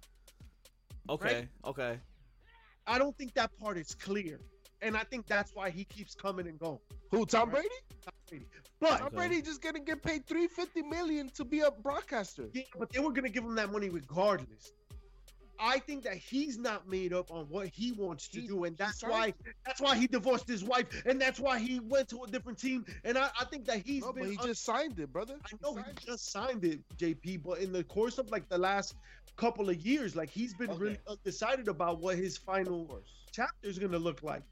[1.09, 1.49] Okay.
[1.65, 1.99] Okay.
[2.87, 4.39] I don't think that part is clear,
[4.81, 6.79] and I think that's why he keeps coming and going.
[7.11, 7.25] Who?
[7.25, 7.53] Tom Right.
[7.61, 7.75] Brady?
[8.03, 8.45] Tom Brady.
[8.79, 9.15] But Tom Okay.
[9.15, 12.49] Brady just gonna get paid three fifty million to be a broadcaster.
[12.53, 14.73] Yeah, but they were gonna give him that money regardless.
[15.57, 18.75] I think that he's not made up on what he wants to He- do, and
[18.75, 19.33] that's why
[19.65, 22.85] that's why he divorced his wife, and that's why he went to a different team.
[23.05, 24.23] And I, I think that he's No, been.
[24.23, 25.37] but he un- just signed it, brother.
[25.45, 26.05] I know he signed it.
[26.05, 28.95] just signed it, JP, but in the course of like the last
[29.37, 30.79] couple of years, like he's been Okay.
[30.83, 34.43] really undecided about what his final chapter is gonna look like.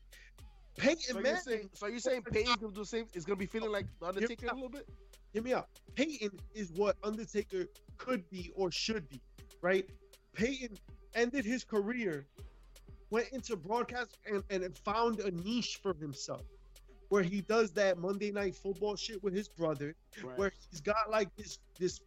[0.77, 3.05] Peyton So you're Manning, saying, so you're saying Peyton's gonna do the same?
[3.13, 4.87] Is gonna be feeling like the Undertaker a little bit?
[5.33, 5.67] hear me out.
[5.95, 7.65] Peyton is what Undertaker
[7.97, 9.19] could be or should be,
[9.61, 9.89] right?
[10.33, 10.77] Peyton
[11.15, 12.25] ended his career,
[13.09, 16.41] went into broadcast and, and found a niche for himself
[17.09, 20.37] where he does that Monday night football shit with his brother, Right.
[20.37, 21.99] where he's got like this this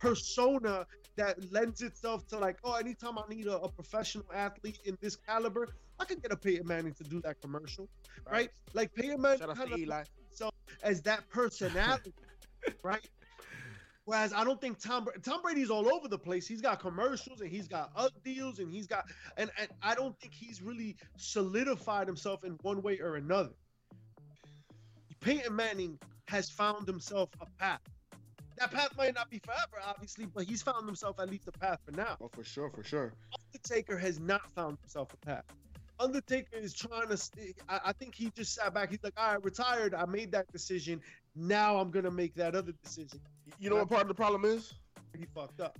[0.00, 0.84] persona
[1.16, 5.16] that lends itself to like, oh, anytime I need a, a professional athlete in this
[5.16, 7.88] caliber, I can get a Peyton Manning to do that commercial,
[8.26, 8.32] right?
[8.32, 8.50] Right.
[8.72, 10.04] Like Peyton Manning kind of Eli.
[10.28, 12.12] himself as that personality,
[12.82, 13.08] right?
[14.04, 16.46] Whereas I don't think Tom Tom Brady's all over the place.
[16.46, 19.04] He's got commercials and he's got UGG deals and he's got
[19.36, 23.52] and, and I don't think he's really solidified himself in one way or another.
[25.20, 27.80] Peyton Manning has found himself a path.
[28.58, 31.78] That path might not be forever, obviously, but he's found himself at least a path
[31.84, 32.16] for now.
[32.20, 33.12] Oh, for sure, for sure.
[33.46, 35.44] Undertaker has not found himself a path.
[35.98, 37.16] Undertaker is trying to.
[37.16, 38.90] St- I, I think he just sat back.
[38.90, 39.94] He's like, "All right, retired.
[39.94, 41.00] I made that decision.
[41.36, 43.20] Now I'm gonna make that other decision."
[43.58, 44.74] You know what part of the problem is?
[45.16, 45.78] He fucked up.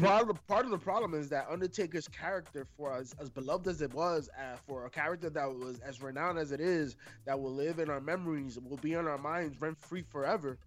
[0.00, 3.66] Part of the part of the problem is that Undertaker's character, for as, as beloved
[3.66, 7.38] as it was, uh, for a character that was as renowned as it is, that
[7.38, 10.58] will live in our memories, will be in our minds rent free forever,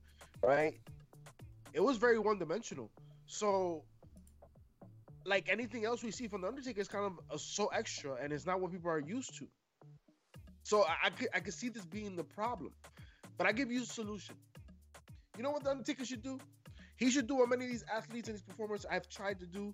[0.41, 0.77] right?
[1.73, 2.91] It was very one dimensional.
[3.25, 3.83] So,
[5.25, 8.31] like anything else we see from the Undertaker is kind of uh, so extra, and
[8.31, 9.47] it's not what people are used to.
[10.63, 12.71] So I, I could I could see this being the problem,
[13.37, 14.35] but I give you a solution.
[15.37, 16.39] You know what the Undertaker should do?
[16.95, 19.73] He should do what many of these athletes and these performers I've tried to do.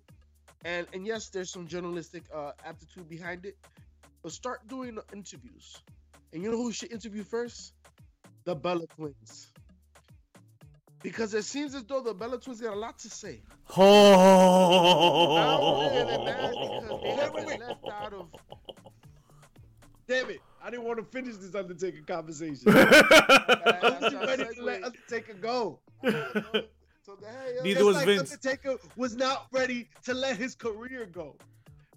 [0.64, 3.56] And and yes, there's some journalistic uh, aptitude behind it.
[4.22, 5.76] But start doing interviews.
[6.32, 7.72] And you know who should interview first?
[8.44, 9.52] The Bella Twins.
[11.02, 13.40] Because it seems as though the Bella Twins got a lot to say.
[13.76, 17.58] Not only are they mad because they Oh.
[17.58, 18.28] left out of
[20.06, 20.40] Damn it!
[20.62, 22.64] I didn't want to finish this Undertaker conversation.
[22.68, 24.82] I was our ready to let.
[24.84, 25.78] Undertaker go.
[26.02, 26.10] So
[27.16, 28.20] the hell, yo, Neither was like Vince.
[28.32, 31.36] Undertaker was not ready to let his career go.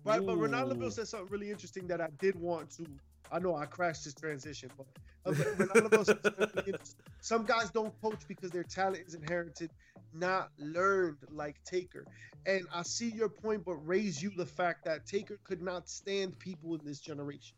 [0.06, 0.76] Right, but Ronaldo Ooh.
[0.76, 2.86] Bill said something really interesting that I did want to.
[3.34, 4.86] I know I crashed this transition, but
[5.26, 7.02] uh, but Ronaldo Bill said something really interesting.
[7.22, 9.72] Some guys don't coach because their talent is inherited,
[10.14, 12.06] not learned like Taker.
[12.46, 16.38] And I see your point, but raise you the fact that Taker could not stand
[16.40, 17.56] people in this generation.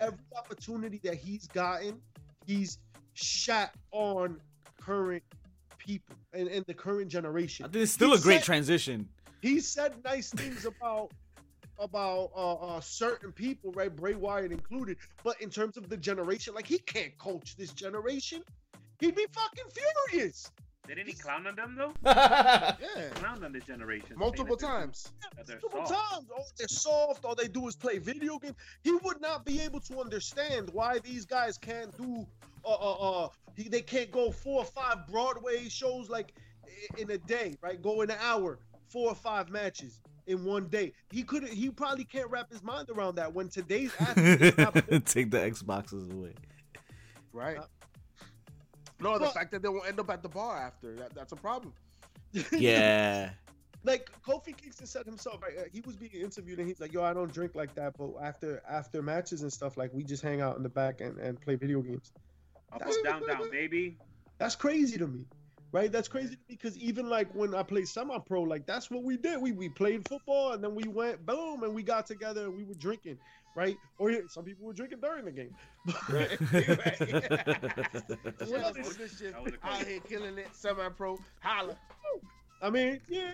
[0.00, 2.00] Every opportunity that he's gotten,
[2.46, 2.78] he's
[3.12, 4.40] shot on
[4.80, 5.22] current
[5.78, 9.08] people and, and the current generation I think it's still He a great said- transition.
[9.42, 11.12] he said nice things about
[11.78, 13.94] about uh, uh certain people, right?
[13.94, 14.96] Bray Wyatt included.
[15.22, 18.42] But in terms of the generation, like he can't coach this generation.
[19.00, 19.64] He'd be fucking
[20.10, 20.50] furious.
[20.86, 21.92] Didn't he clown on them though?
[22.04, 22.76] yeah,
[23.14, 24.16] Clown on this generation.
[24.16, 25.12] multiple times.
[25.36, 26.12] That they're Multiple soft.
[26.12, 26.26] times.
[26.36, 27.24] Oh, they're soft.
[27.24, 28.56] All they do is play video games.
[28.82, 32.26] He would not be able to understand why these guys can't do.
[32.64, 36.34] Uh, uh, uh, he, they can't go four or five Broadway shows like
[36.98, 37.80] in a day, right?
[37.80, 38.58] Go in an hour,
[38.88, 40.92] four or five matches in one day.
[41.10, 41.52] He couldn't.
[41.52, 43.32] He probably can't wrap his mind around that.
[43.34, 44.74] When today's athlete is not
[45.06, 46.34] Take the Xboxes away.
[47.32, 47.58] Right.
[47.58, 47.64] Uh,
[49.00, 51.32] No, the but- fact that they won't end up at the bar after that, that's
[51.32, 51.72] a problem.
[52.52, 53.30] Yeah.
[53.84, 55.52] like Kofi Kingston said himself, right?
[55.58, 58.10] uh, He was being interviewed and he's like, "Yo, I don't drink like that, but
[58.22, 61.40] after after matches and stuff, like we just hang out in the back and, and
[61.40, 62.12] play video games."
[62.72, 63.98] Up, That's- up, down, down, baby.
[64.38, 65.26] That's crazy to me,
[65.74, 65.90] right?
[65.90, 69.42] That's crazy because even like when I played semi-pro, like that's what we did.
[69.42, 72.62] We we played football and then we went boom and we got together and we
[72.62, 73.18] were drinking,
[73.56, 73.76] right?
[73.98, 75.54] Or yeah, some people were drinking during the game.
[76.08, 76.40] Right.
[78.48, 81.76] Well, Yeah, this shit, That out here killing it, semi-pro, holla.
[82.62, 83.32] I mean, yeah.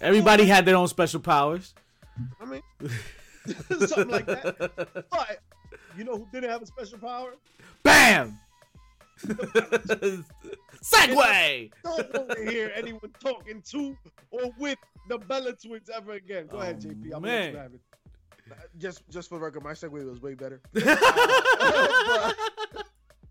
[0.00, 1.74] Everybody had their own special powers.
[2.40, 2.62] I mean,
[3.86, 5.04] something like that.
[5.10, 5.40] But
[5.96, 7.34] you know who didn't have a special power?
[7.82, 8.38] Bam!
[10.82, 11.70] Segue!
[11.84, 13.96] Don't want to hear anyone talking to
[14.30, 16.46] or with the Bella Twins ever again.
[16.48, 17.04] Go ahead, Oh, JP.
[17.04, 17.70] I'm gonna let man.
[17.74, 17.80] it.
[18.78, 20.60] Just, just for the record, my segue was way better.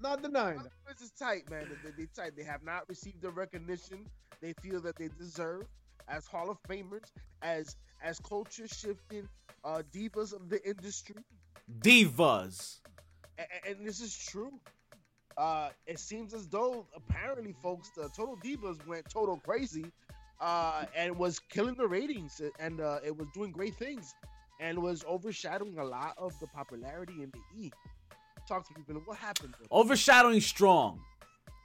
[0.02, 0.62] Not denying.
[0.88, 1.68] This is tight, man.
[1.84, 2.36] They, they tight.
[2.36, 4.08] They have not received the recognition
[4.42, 5.64] they feel that they deserve
[6.08, 7.04] as Hall of Famers,
[7.44, 9.28] as as culture shifting
[9.64, 11.18] uh, divas of the industry.
[11.82, 12.80] Divas.
[13.38, 14.52] A- a- and, this is true.
[15.42, 19.86] Uh, it seems as though apparently, folks, the Total Divas went total crazy,
[20.40, 24.14] uh, and was killing the ratings, and uh, it was doing great things,
[24.60, 27.72] and was overshadowing a lot of the popularity in the E.
[28.48, 29.02] Talk to people.
[29.04, 29.56] What happened?
[29.72, 31.00] Overshadowing strong.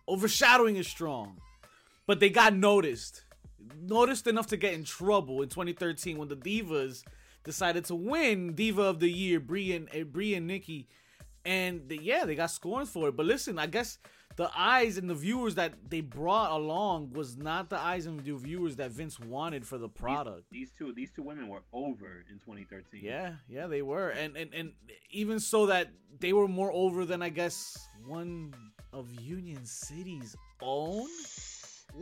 [0.08, 1.36] Overshadowing is strong.
[2.06, 3.24] But they got noticed.
[3.78, 7.02] Noticed enough to get in trouble in 2013 when the Divas
[7.44, 10.88] decided to win Diva of the Year, Brie and, Brie and Nikki.
[11.46, 13.16] And they- yeah, they got scorned for it.
[13.16, 13.98] But listen, I guess
[14.37, 18.35] the eyes and the viewers that they brought along was not the eyes and the
[18.37, 20.44] viewers that Vince wanted for the product.
[20.50, 23.00] These two, these two women were over in 2013.
[23.02, 24.72] Yeah, yeah, they were, and and and
[25.11, 25.88] even so that
[26.20, 28.52] they were more over than I guess one
[28.92, 31.09] of Union City's own.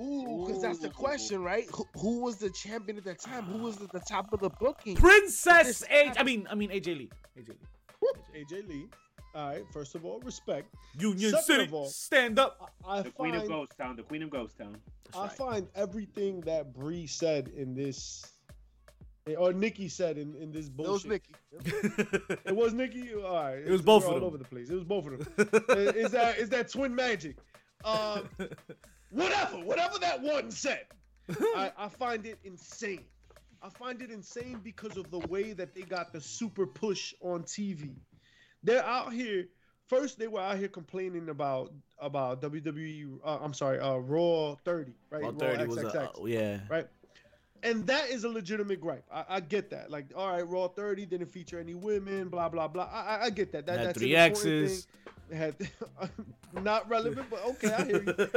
[0.00, 1.66] Ooh, because that's the question, right?
[1.70, 3.44] Who, who was the champion at that time?
[3.44, 4.96] Who was at the top of the booking?
[4.96, 6.12] Princess This A.
[6.18, 7.10] I mean, I mean AJ Lee.
[7.38, 8.44] AJ Lee.
[8.44, 8.86] AJ Lee.
[9.34, 9.64] All right.
[9.72, 10.72] First of all, respect.
[10.98, 12.72] Union Second City, of all- stand up.
[12.86, 13.96] I, I The Queen of find Ghost Town.
[13.96, 14.76] The Queen of Ghost Town.
[15.06, 15.32] That's I right.
[15.32, 18.24] find everything that Bree said in this,
[19.36, 21.22] or Nikki said in, in this bullshit.
[21.52, 21.64] It was.
[21.66, 22.34] Nikki.
[22.46, 23.14] It was Nikki.
[23.14, 23.58] All right.
[23.58, 24.26] It was both we're of all them.
[24.28, 24.70] over the place.
[24.70, 25.48] It was both of them.
[25.96, 27.36] is that is that twin magic?
[27.84, 28.22] Uh,
[29.10, 30.86] whatever, whatever that one said.
[31.56, 33.04] I, I find it insane.
[33.62, 37.42] I find it insane because of the way that they got the super push on
[37.44, 37.94] TV.
[38.64, 39.46] They're out here.
[39.88, 43.18] First, they were out here complaining about about WWE.
[43.22, 45.22] Uh, I'm sorry, uh, Raw 30, right?
[45.22, 46.58] Raw thirty was a, uh, yeah.
[46.68, 46.88] right?
[47.62, 49.04] And that is a legitimate gripe.
[49.12, 49.90] I, I get that.
[49.90, 52.88] Like, all right, Raw 30 didn't feature any women, blah blah blah.
[52.92, 53.66] I, I- I get that.
[53.66, 54.86] That Had that's three X's.
[55.32, 55.56] Had
[56.62, 58.12] not relevant, but okay, I hear you.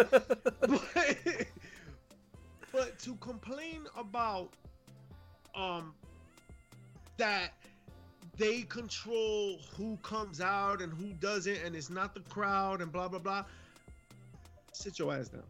[0.62, 1.18] but,
[2.72, 4.54] but to complain about
[5.56, 5.94] um
[7.18, 7.50] that
[8.38, 13.08] they control who comes out and who doesn't, and it's not the crowd and blah
[13.08, 13.43] blah blah.
[14.73, 15.43] Sit your ass down.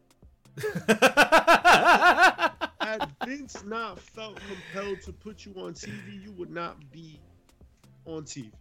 [2.81, 7.19] Had Vince not felt compelled to put you on TV, you would not be
[8.05, 8.51] on TV.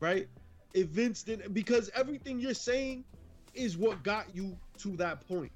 [0.00, 0.28] Right?
[0.74, 3.04] If Vince didn't, because everything you're saying
[3.54, 5.52] is what got you to that point.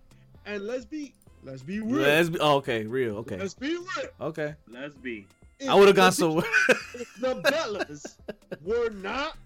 [0.46, 2.02] And let's be, let's be real.
[2.02, 3.16] Let's be, oh, okay, real.
[3.18, 4.08] Okay, Let's be real.
[4.20, 4.54] okay.
[4.68, 5.26] Let's be.
[5.58, 6.38] If I would have gone the- so.
[6.38, 8.16] if the Bellas
[8.62, 9.36] were not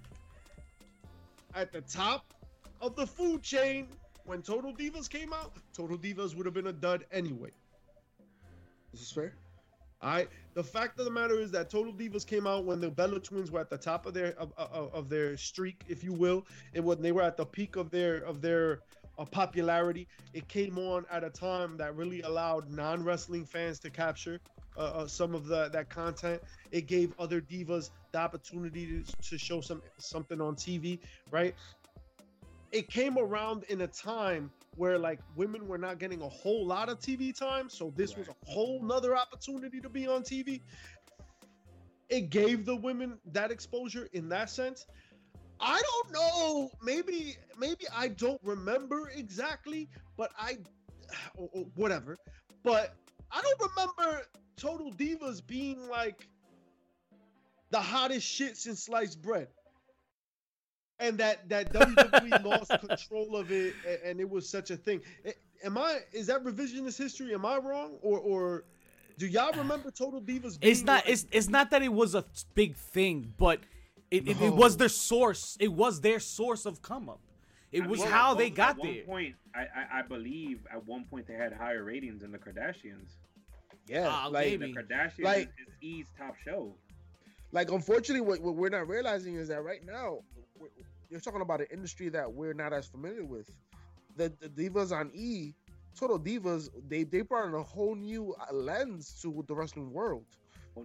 [1.54, 2.24] at the top
[2.80, 3.88] of the food chain
[4.24, 7.50] when Total Divas came out, Total Divas would have been a dud anyway.
[8.92, 9.34] Is This is fair.
[10.02, 10.28] All right.
[10.54, 13.50] The fact of the matter is that Total Divas came out when the Bella Twins
[13.50, 16.84] were at the top of their of, of, of their streak, if you will, and
[16.84, 18.80] when they were at the peak of their of their
[19.18, 20.08] uh, popularity.
[20.32, 24.40] It came on at a time that really allowed non wrestling fans to capture
[24.76, 26.40] uh, uh, some of the that content.
[26.70, 30.98] It gave other divas the opportunity to, to show some something on TV,
[31.30, 31.54] right?
[32.72, 36.88] It came around in a time where like women were not getting a whole lot
[36.88, 40.60] of TV time, so this was a whole nother opportunity to be on TV.
[42.08, 44.86] It gave the women that exposure in that sense.
[45.60, 46.70] I don't know.
[46.82, 50.58] Maybe maybe I don't remember exactly, but I
[51.74, 52.16] whatever.
[52.62, 52.94] But
[53.30, 54.22] I don't remember
[54.60, 56.28] Total Divas being like
[57.70, 59.48] the hottest shit since sliced bread.
[60.98, 65.00] And that that WWE lost control of it, a- and it was such a thing.
[65.64, 66.00] Am I?
[66.12, 67.32] Is that revisionist history?
[67.34, 68.64] Am I wrong, or or
[69.18, 70.58] do y'all remember Total Divas?
[70.60, 71.04] It's not.
[71.04, 73.60] like- It's it's not that it was a big thing, but
[74.10, 75.56] it, it, it was their source.
[75.58, 77.20] It was their source of come up.
[77.72, 78.98] It I was mean, how at they one- got at one.
[79.06, 83.12] Point, I, I I believe at one point they had higher ratings than the Kardashians.
[83.86, 84.72] Yeah, Ah, like maybe.
[84.72, 86.74] The Kardashians Like- is, is E's top show.
[87.52, 90.20] like unfortunately what, what we're not realizing is that right now
[91.08, 93.50] you're talking about an industry that we're not as familiar with.
[94.16, 95.54] The, the divas on e
[95.98, 100.26] total divas they they brought in a whole new uh, lens to the wrestling world.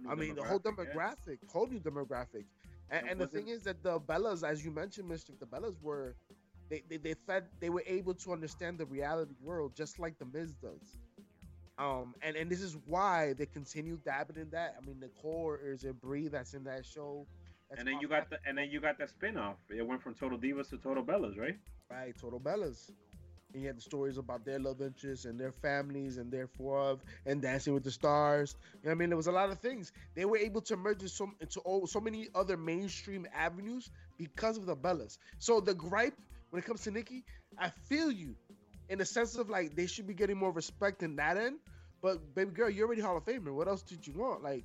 [0.08, 2.44] I mean the whole demographic whole new demographic.
[2.90, 6.14] And, and the thing is that the bellas as you mentioned mr the bellas were
[6.68, 10.24] they, they, they fed they were able to understand the reality world just like the
[10.24, 10.98] miz does
[11.78, 14.74] um and and this is why they continue dabbing in that.
[14.80, 17.26] I mean nicole is a Brie that's in that show.
[17.68, 19.58] That's And then you got that- the and then you got the spin-off.
[19.70, 21.58] It went from Total Divas to Total Bellas, right?
[21.90, 22.90] right total bellas.
[23.52, 27.02] And you had the stories about their love interests and their families and their of
[27.26, 28.56] and dancing with the stars.
[28.74, 29.10] You know what i mean?
[29.10, 29.92] There was a lot of things.
[30.14, 34.56] They were able to merge into so, into all, so many other mainstream avenues because
[34.58, 35.18] of the bellas.
[35.38, 36.14] So the gripe
[36.50, 37.24] when it comes to nikki
[37.58, 38.36] i feel you
[38.88, 41.56] in the sense of like they should be getting more respect in that end
[42.02, 44.64] but baby girl you're already hall of famer what else did you want like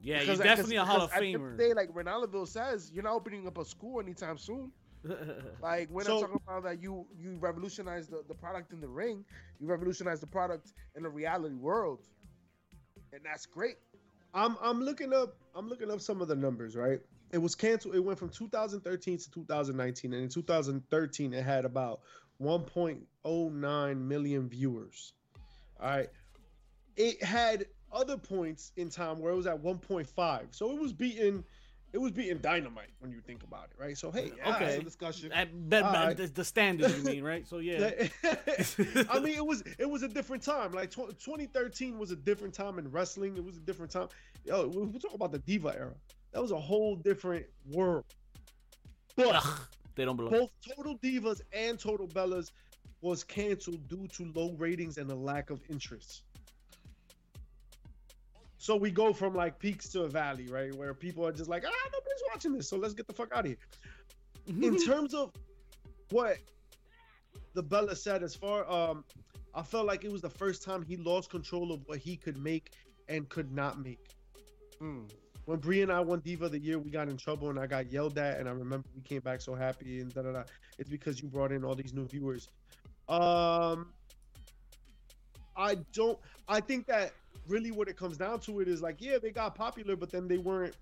[0.00, 1.56] Yeah, because- you're definitely a because- Hall of because at the end of Famer.
[1.56, 4.70] the day, like Ronaldville says, you're not opening up a school anytime soon.
[5.62, 8.88] Like we're So- not talking about that you you revolutionize the, the product in the
[8.88, 9.24] ring,
[9.60, 12.00] you revolutionize the product in the reality world.
[13.12, 13.76] And that's great.
[14.34, 17.00] I'm I'm looking up I'm looking up some of the numbers, right?
[17.32, 17.94] It was canceled.
[17.94, 22.00] It went from 2013 to 2019, and in 2013 it had about
[22.44, 25.12] 1.09 million viewers.
[25.80, 26.08] All right,
[26.96, 31.44] it had other points in time where it was at 1.5, so it was beating
[31.92, 33.96] It was beating Dynamite when you think about it, right?
[33.96, 34.50] So hey, Okay.
[34.50, 35.30] okay, that's a discussion.
[35.32, 36.16] At, but, but Alright.
[36.16, 37.46] the, the standards, you mean, right?
[37.46, 37.90] So yeah.
[39.08, 40.72] I mean, it was it was a different time.
[40.72, 43.36] Like tw- 2013 was a different time in wrestling.
[43.36, 44.08] It was a different time.
[44.44, 45.94] Yo, we we talk about the diva era.
[46.32, 48.04] That was a whole different world.
[49.14, 49.44] But
[49.94, 50.32] they don't belong.
[50.32, 52.50] both Total Divas and Total Bellas
[53.00, 56.22] was canceled due to low ratings and a lack of interest.
[58.58, 60.74] So we go from like peaks to a valley, right?
[60.74, 63.40] Where people are just like, ah, nobody's watching this, so let's get the fuck out
[63.40, 63.56] of here.
[64.46, 65.32] In terms of
[66.10, 66.38] what
[67.52, 69.04] the Bella said, as far um,
[69.54, 72.38] I felt like it was the first time he lost control of what he could
[72.38, 72.72] make
[73.08, 74.14] and could not make
[74.80, 75.10] Mm.
[75.46, 77.66] When Brie and I won Diva of the Year, we got in trouble and I
[77.66, 78.40] got yelled at.
[78.40, 80.42] And I remember we came back so happy and da da da.
[80.78, 82.48] It's because you brought in all these new viewers.
[83.08, 83.88] Um,
[85.56, 86.18] I don't.
[86.48, 87.12] I think that
[87.46, 90.26] really what it comes down to it is like, yeah, they got popular, but then
[90.26, 90.74] they weren't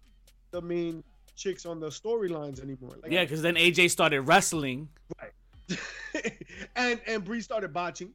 [0.50, 1.02] the main
[1.36, 2.92] chicks on the storylines anymore.
[3.02, 4.88] Like, Yeah, because then AJ started wrestling.
[5.20, 5.80] Right?
[6.76, 8.12] and and Brie started botching.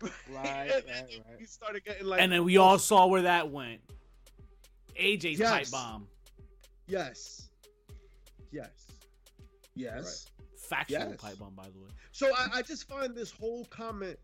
[0.00, 1.38] Right, and, right, right.
[1.40, 3.80] We started getting like, and then we all saw where that went.
[4.98, 5.50] AJ's Yes.
[5.50, 6.08] pipe bomb.
[6.86, 7.48] yes,
[8.50, 8.86] yes,
[9.74, 10.26] yes.
[10.56, 11.16] Factual Yes.
[11.16, 11.88] pipe bomb, by the way.
[12.12, 14.18] So I, I just find this whole comment,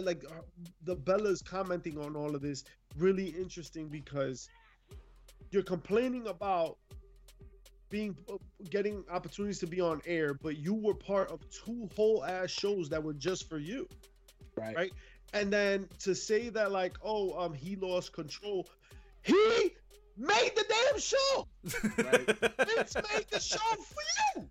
[0.00, 0.40] like uh,
[0.84, 2.64] the Bellas commenting on all of this,
[2.96, 4.48] really interesting because
[5.50, 6.78] you're complaining about
[7.88, 8.36] being uh,
[8.70, 12.88] getting opportunities to be on air, but you were part of two whole ass shows
[12.88, 13.86] that were just for you.
[14.56, 14.74] Right.
[14.76, 14.92] Right.
[15.34, 18.66] And then to say that like, oh, um, he lost control.
[19.22, 19.72] He
[20.16, 21.46] made the damn show.
[21.98, 22.66] Right.
[22.68, 24.50] Vince made the show for you.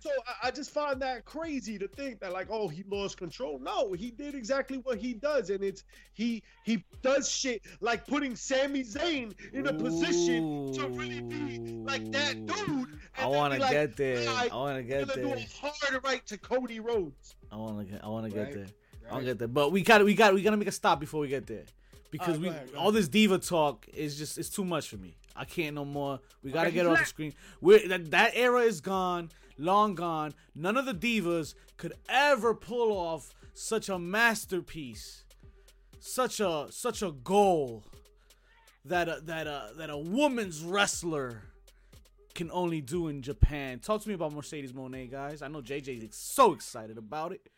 [0.00, 3.58] So I, I just find that crazy to think that like, oh, he lost control.
[3.58, 8.34] No, he did exactly what he does, and it's he he does shit like putting
[8.36, 12.98] Sami Zayn in a position to really be like that dude.
[13.16, 14.28] I want to like, get there.
[14.28, 15.36] "Alright, I want to get gonna do there.
[15.36, 17.36] a hard right to Cody Rhodes.
[17.50, 18.04] I want to get.
[18.04, 18.66] I want to get Right, there.
[19.08, 19.48] I want to get there.
[19.48, 19.98] But we got.
[19.98, 20.30] to We got.
[20.30, 21.64] to We gotta make a stop before we get there,
[22.12, 22.94] because Alright, we go ahead, go all ahead.
[22.94, 25.16] this diva talk is just it's too much for me.
[25.34, 26.20] I can't no more.
[26.44, 27.34] We gotta Okay, get it off the screen.
[27.60, 30.34] We're, that that era is gone, long gone.
[30.54, 35.24] None of the divas could ever pull off such a masterpiece,
[35.98, 37.84] such a such a goal
[38.84, 41.42] that a, that a that a woman's wrestler
[42.34, 43.78] can only do in Japan.
[43.78, 45.42] Talk to me about Mercedes Moné, guys.
[45.42, 47.48] I know JJ is so excited about it.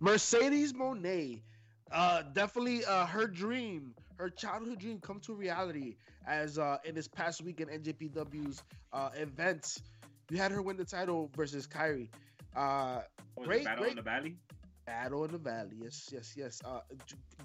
[0.00, 1.42] Mercedes Moné,
[1.92, 5.96] uh, definitely uh, her dream, her childhood dream come to reality.
[6.26, 8.62] As uh, in this past week in NJPW's
[8.92, 9.80] uh, events,
[10.30, 12.08] you had her win the title versus Kairi.
[12.54, 13.00] Uh,
[13.42, 13.90] Great, Battle great.
[13.92, 14.36] in the Valley?
[14.86, 16.60] Battle in the Valley, yes, yes, yes.
[16.64, 16.80] Uh,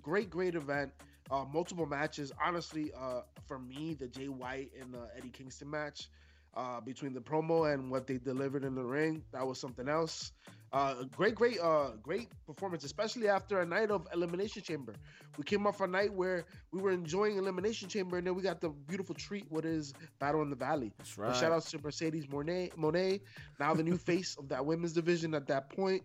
[0.01, 0.91] great, great event.
[1.29, 2.31] Uh, multiple matches.
[2.43, 6.09] Honestly, uh, for me, the Jay White and the Eddie Kingston match,
[6.57, 10.31] uh, between the promo and what they delivered in the ring, that was something else.
[10.73, 14.93] Uh, great, great, uh, great performance, especially after a night of Elimination Chamber.
[15.37, 18.59] We came off a night where we were enjoying Elimination Chamber, and then we got
[18.59, 20.91] the beautiful treat, what is Battle in the Valley.
[20.97, 23.21] That's But shout outs to Mercedes Moné, Moné,
[23.59, 26.03] now the new face of that women's division at that point.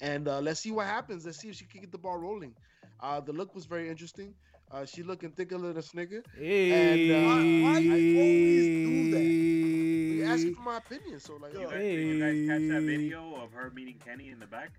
[0.00, 1.26] And uh, let's see what happens.
[1.26, 2.54] Let's see if she can get the ball rolling.
[3.00, 4.34] Uh, the look was very interesting.
[4.70, 6.22] Uh, she looking thicker than a snigger.
[6.36, 6.70] Hey.
[6.72, 7.34] And, uh, why-
[7.72, 9.22] why you always do that?
[9.22, 12.82] You asking for my opinion, so like, You yo, guys, did you guys catch that
[12.82, 14.70] video of her meeting Kenny in the back?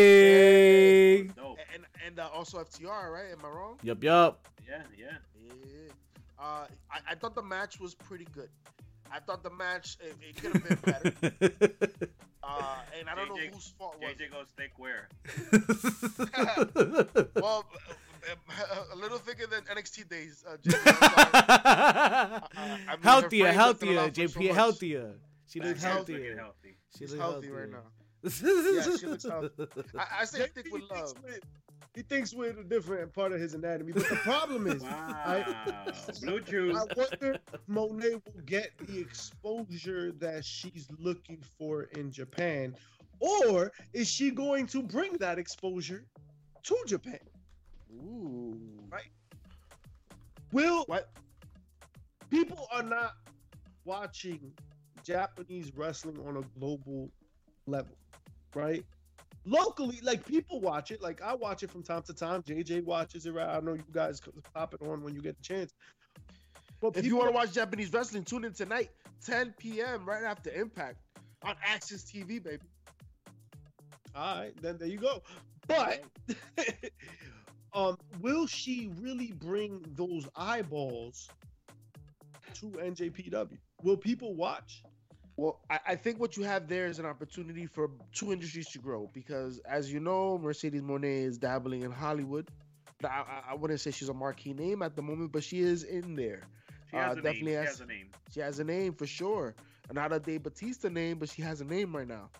[0.00, 1.22] Hey.
[1.36, 1.58] Dope.
[1.74, 3.30] and and uh, also FTR, right?
[3.32, 3.78] Am I wrong?
[3.82, 4.48] Yup, yup.
[4.66, 5.18] Yeah, yeah.
[5.36, 5.92] Yeah.
[6.38, 8.48] Uh, I, I thought the match was pretty good.
[9.12, 11.12] I thought the match it, it could have been better.
[12.42, 14.14] Uh, and I don't know JJ whose fault was.
[14.14, 15.08] JJ goes thick where?
[17.40, 17.64] Well,
[18.92, 20.44] a little thicker than NXT days.
[20.48, 21.26] Uh, Jay, I'm sorry.
[22.52, 23.94] Uh, I mean, healthier, healthier.
[23.94, 25.12] doesn't allow for so JP, healthier.
[25.48, 26.12] She looks Healthy.
[26.12, 26.36] healthier.
[26.36, 26.76] Healthy.
[26.92, 27.60] She She's looks healthy healthier.
[27.60, 27.82] right now.
[28.92, 29.48] yeah, she looks healthy.
[29.98, 31.24] I, I say JP thick with thinks love.
[31.24, 31.40] with-
[31.96, 35.44] he thinks with a different part of his anatomy, but the problem is, Wow.
[36.22, 36.76] Blue Chews.
[36.76, 42.76] I wonder if Moné will get the exposure that she's looking for in Japan,
[43.18, 46.04] or is she going to bring that exposure
[46.62, 47.18] to Japan?
[47.94, 48.58] Ooh.
[48.90, 49.10] Right?
[50.52, 51.10] Will What?
[52.30, 53.14] people are not
[53.84, 54.52] watching
[55.04, 57.10] Japanese wrestling on a global
[57.66, 57.96] level,
[58.54, 58.84] right?
[59.44, 61.00] Locally, like people watch it.
[61.00, 62.42] Like I watch it from time to time.
[62.42, 63.32] JJ watches it.
[63.32, 63.48] Right?
[63.48, 64.20] I know you guys
[64.54, 65.72] pop it on when you get a chance.
[66.80, 68.90] But If you want to watch Japanese wrestling, tune in tonight,
[69.24, 70.04] 10 p.m.
[70.06, 70.96] right after Impact
[71.42, 72.62] on AXS TV, baby.
[74.14, 75.22] All right, then there you go.
[75.66, 76.02] But
[77.72, 81.28] um, will she really bring those eyeballs
[82.54, 83.58] to NJPW?
[83.82, 84.84] Will people watch?
[85.36, 88.78] Well, I, I think what you have there is an opportunity for two industries to
[88.78, 92.48] grow because, as you know, Mercedes Moné is dabbling in Hollywood.
[93.04, 95.84] I, I, I wouldn't say she's a marquee name at the moment, but she is
[95.84, 96.42] in there.
[96.90, 97.56] She has Uh, a definitely name.
[97.60, 98.10] She has- has a name.
[98.30, 99.54] She has a name for sure.
[99.92, 102.30] Not a Dave Batista name, but she has a name right now.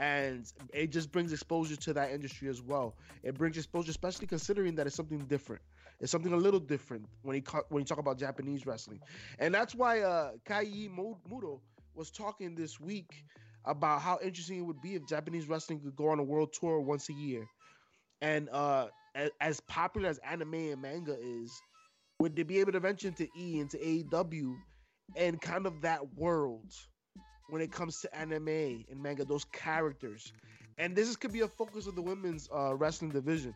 [0.00, 2.96] And it just brings exposure to that industry as well.
[3.22, 5.60] It brings exposure, especially considering that it's something different.
[6.00, 9.00] It's something a little different when you when you talk about Japanese wrestling,
[9.38, 10.64] and that's why uh, Kai
[11.94, 13.12] was talking this week
[13.66, 16.80] about how interesting it would be if Japanese wrestling could go on a world tour
[16.80, 17.44] once a year.
[18.22, 21.52] And uh, as, as popular as anime and manga is,
[22.20, 24.56] would they be able to venture into E into AEW
[25.16, 26.72] and kind of that world
[27.50, 30.32] when it comes to anime and manga, those characters.
[30.78, 33.54] And this is, could be a focus of the women's uh, wrestling division.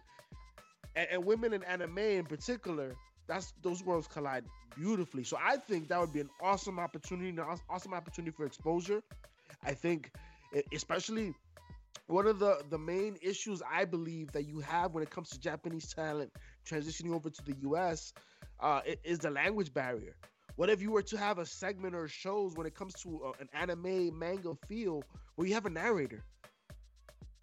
[0.97, 2.95] And, and women in anime in particular,
[3.27, 4.45] that's those worlds collide
[4.77, 5.25] beautifully.
[5.25, 7.41] So I think that would be an awesome opportunity, an
[7.71, 9.03] awesome opportunity for exposure.
[9.65, 10.11] I think,
[10.73, 11.35] especially
[12.07, 15.41] one of the the main issues I believe that you have when it comes to
[15.41, 16.31] Japanese talent
[16.69, 18.13] transitioning over to the U.S.
[18.61, 20.15] Uh, is the language barrier.
[20.57, 23.33] What if you were to have a segment or shows when it comes to uh,
[23.41, 25.03] an anime manga feel
[25.35, 26.23] where you have a narrator?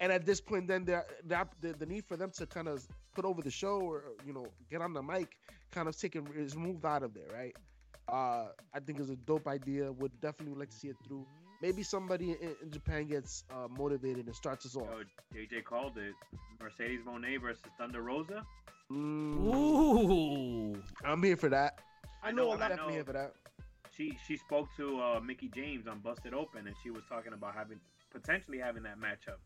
[0.00, 2.86] And at this point, then there, that the, the need for them to kind of
[3.14, 5.36] put over the show or you know get on the mic
[5.70, 7.54] kind of taken is moved out of there, right?
[8.08, 9.92] Uh, I think is a dope idea.
[9.92, 11.26] Would definitely like to see it through.
[11.60, 14.88] Maybe somebody in, in Japan gets uh, motivated and starts us off.
[15.34, 16.14] Yo, JJ called it.
[16.60, 18.44] Mercedes Moné versus Thunder Rosa.
[18.90, 20.82] Mm, Ooh.
[21.04, 21.78] I'm here for that.
[22.22, 22.60] I know a I lot.
[22.60, 22.68] know.
[22.68, 23.32] Definitely here for that.
[23.96, 27.54] She she spoke to uh, Mickie James on Busted Open, and she was talking about
[27.54, 27.78] having
[28.10, 29.36] potentially having that matchup.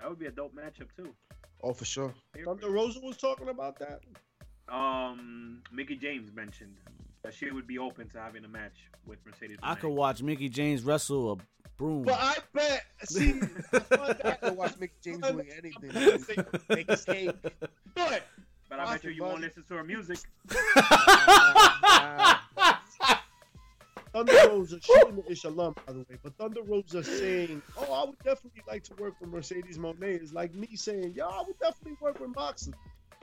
[0.00, 1.14] That would be a dope matchup too.
[1.62, 2.14] Oh, for sure.
[2.34, 4.00] Here Thunder Rosa was talking about that.
[4.72, 6.76] Um, Mickie James mentioned
[7.22, 9.56] that she would be open to having a match with Mercedes.
[9.62, 9.80] I Moné.
[9.80, 11.36] could watch Mickie James wrestle a
[11.78, 12.02] broom.
[12.02, 12.84] But I bet.
[13.04, 13.40] See,
[13.72, 16.44] I could watch Mickie James doing anything.
[16.68, 17.34] Make a cake.
[17.94, 18.22] but
[18.68, 20.18] but I bet you you won't listen to her music.
[24.12, 26.18] Thunder Rosa, she's an Ish alum, by the way.
[26.22, 30.32] But Thunder Rosa saying, "Oh, I would definitely like to work with Mercedes Moné," is
[30.32, 32.72] like me saying, "Yo, I would definitely work with Moxley."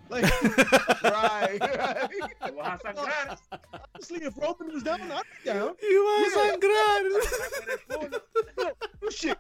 [0.08, 0.24] Like,
[1.04, 1.58] right.
[1.60, 3.40] Well, Hassan Grant,
[3.96, 5.74] honestly, if Roman was down, I'd be down.
[5.82, 6.34] You was
[7.90, 8.08] No,
[9.02, 9.38] no shit.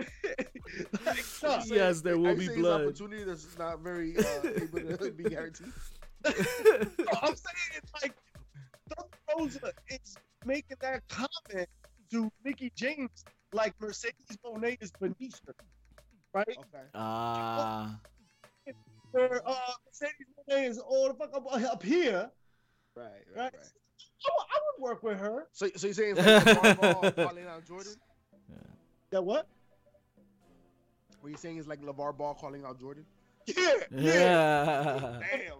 [1.06, 2.80] like, no, Yes, there will you be saying it's an blood.
[2.82, 5.66] opportunity that's not very uh, able to be guaranteed.
[6.24, 6.32] no,
[7.22, 8.14] I'm saying it's like
[8.88, 11.68] Thunder Rosa is making that comment
[12.12, 15.54] to Mickie James like Mercedes Moné is beneath her,
[16.34, 16.46] right?
[16.48, 16.84] Okay.
[16.94, 17.98] Ah.
[19.12, 19.54] Where uh,
[19.86, 22.30] Mercedes Moné is all the fuck up, up here,
[22.94, 23.06] Right.
[23.06, 23.36] right?
[23.36, 23.52] Right.
[23.54, 23.54] right.
[23.54, 25.46] I, would- I would work with her.
[25.52, 27.94] So, so you're saying it's like LaVar Ball calling out Jordan?
[28.48, 28.56] Yeah.
[29.10, 29.46] That what?
[31.20, 33.04] What you saying is like LaVar Ball calling out Jordan?
[33.46, 34.12] Yeah, yeah.
[34.12, 35.20] Yeah.
[35.30, 35.52] Damn.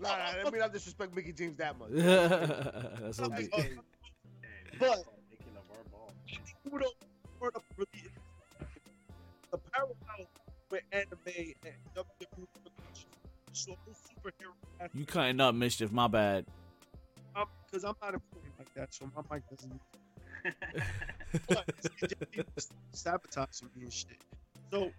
[0.00, 1.88] Nah, nah, let me not disrespect Mickie James that much.
[1.92, 3.78] That's so That's deep.
[4.78, 6.10] But- Nicky Lamar Ball.
[6.70, 6.94] Who don't
[7.38, 8.10] sort of really
[9.50, 9.96] the parallel
[10.70, 12.46] with anime and WWE
[13.52, 16.46] so superhero You cutting up mischief, my bad.
[17.36, 19.80] Um, because I'm not a important like that, so my mic doesn't.
[21.48, 21.88] But it's
[22.56, 24.18] just sabotaging me and shit.
[24.72, 24.90] So,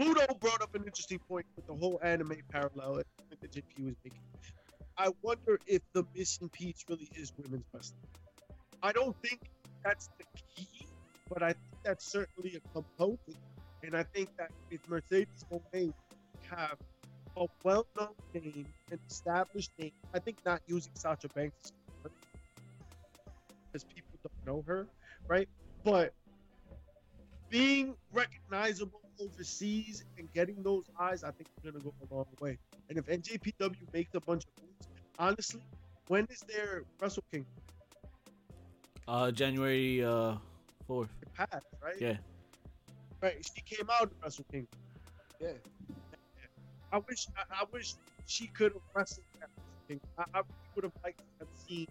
[0.00, 4.18] Budo brought up an interesting point with the whole anime parallel that JP was making.
[4.98, 8.00] I wonder if the missing piece really is women's wrestling.
[8.82, 9.42] I don't think
[9.84, 10.24] that's the
[10.56, 10.88] key,
[11.32, 13.20] but I think that's certainly a component.
[13.84, 15.92] And I think that if Mercedes Moné
[16.50, 16.76] have
[17.36, 21.72] a well-known name, an established name, I think not using Sasha Banks
[23.72, 24.88] because people don't know her,
[25.28, 25.48] right?
[25.84, 26.12] But
[27.50, 32.58] being recognizable overseas and getting those eyes, I think is gonna go a long way.
[32.88, 34.88] And if NJPW makes a bunch of moves,
[35.18, 35.60] honestly,
[36.08, 37.46] when is their Wrestle King
[39.06, 40.36] Uh, January uh
[40.86, 41.10] fourth.
[41.34, 42.00] pass, right?
[42.00, 42.16] Yeah.
[43.20, 43.36] Right.
[43.54, 44.66] She came out in Wrestle King.
[45.40, 45.52] Yeah.
[46.92, 47.94] I wish I, I wish
[48.26, 50.00] she could have wrestled at Wrestle King.
[50.18, 50.42] I, I
[50.74, 51.86] would have liked to have seen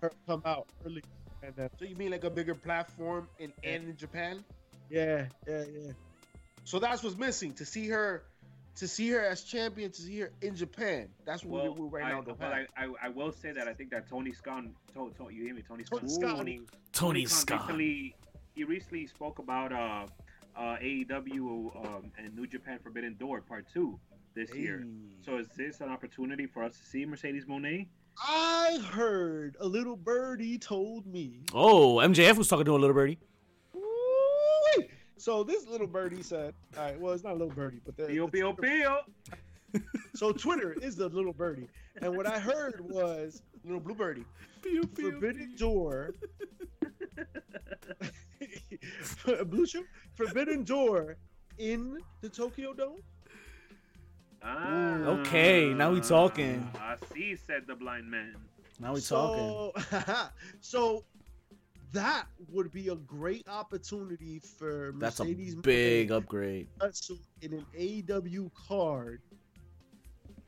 [0.00, 1.02] her come out early.
[1.42, 4.44] And then, So you mean like a bigger platform in and in Japan?
[4.90, 5.92] yeah, yeah, yeah.
[6.64, 8.22] So that's what's missing to see her,
[8.76, 11.08] to see her as champion, to see her in Japan.
[11.24, 12.52] That's what Well, we, we right I, now don't but.
[12.52, 14.64] I, I, I will say that I think that Tony Scott,
[14.94, 16.00] to, to, you hear me, Tony Scott.
[16.00, 16.36] Tony Scott.
[16.36, 16.60] Tony,
[16.92, 17.60] Tony Khan Scott.
[17.62, 18.14] Recently,
[18.54, 20.06] he recently spoke about uh,
[20.56, 23.98] uh, AEW um, and New Japan Forbidden Door Part Two,
[24.34, 24.86] this year.
[25.24, 27.88] So is this an opportunity for us to see Mercedes Moné?
[28.18, 31.40] I heard a little birdie told me.
[31.54, 33.18] Oh, MJF was talking to a little birdie.
[33.74, 34.88] Ooh-wee.
[35.16, 38.06] So this little birdie said, "All right, well, it's not a little birdie, but the,
[38.06, 39.00] Pio, the pio, pio.
[40.14, 41.68] so Twitter is the little birdie,
[42.00, 44.24] and what I heard was Little blue birdie.
[44.94, 46.14] Forbidden Door,
[49.46, 49.84] Blue Shoe,
[50.14, 51.16] Forbidden Door
[51.58, 53.00] in the Tokyo Dome.
[54.44, 56.68] Ah, Okay, now we talking.
[56.80, 58.34] I see, said the blind man.
[58.80, 59.70] Now we talking.
[59.90, 60.06] so,
[60.60, 61.04] so
[61.92, 65.62] that would be a great opportunity for That's a big
[66.08, 66.66] Moné upgrade.
[66.80, 67.66] to in an
[68.10, 69.20] AW card,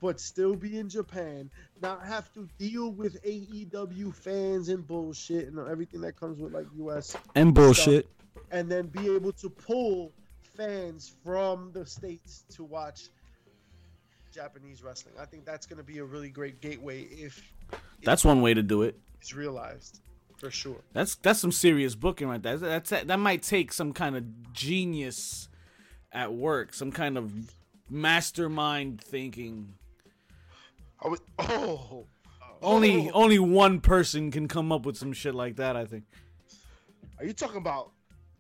[0.00, 1.48] but still be in Japan,
[1.80, 6.66] not have to deal with AEW fans and bullshit and everything that comes with like
[6.78, 8.08] US, And bullshit.
[8.50, 10.12] and then be able to pull
[10.56, 13.08] fans from the states to watch
[14.34, 15.14] Japanese wrestling.
[15.20, 17.52] I think that's going to be a really great gateway if
[18.02, 18.98] That's one way to do it.
[19.20, 20.00] it's realized
[20.36, 20.76] for sure.
[20.92, 22.56] That's that's some serious booking right there.
[22.58, 25.48] That's that might take some kind of genius
[26.12, 27.32] at work, some kind of
[27.88, 29.74] mastermind thinking.
[31.00, 32.06] I was, oh, oh,
[32.62, 33.12] Only Oh.
[33.14, 35.76] only one person can come up with some shit like that.
[35.76, 36.04] I think.
[37.18, 37.92] are you talking about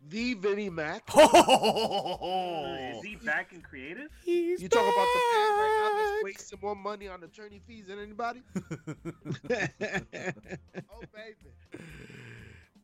[0.08, 1.02] the Vinnie Mac?
[1.16, 4.08] Is he back in creative?
[4.24, 6.12] He's You talk about the man right now back.
[6.12, 8.42] that's wasting more money on attorney fees than anybody?
[10.90, 11.50] Oh baby.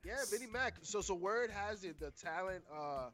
[0.04, 0.74] Yeah, Vinnie Mac.
[0.82, 3.08] So so word has it the talent uh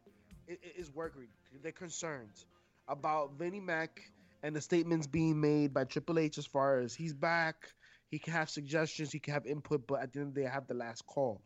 [0.49, 1.29] i- i- is working.
[1.63, 2.45] They're concerned
[2.89, 4.01] about Vinnie Mac
[4.43, 7.69] and the statements being made by Triple H as far as he's back.
[8.09, 10.47] He can have suggestions, he can have input, but at the end of the day,
[10.47, 11.43] I have the last call.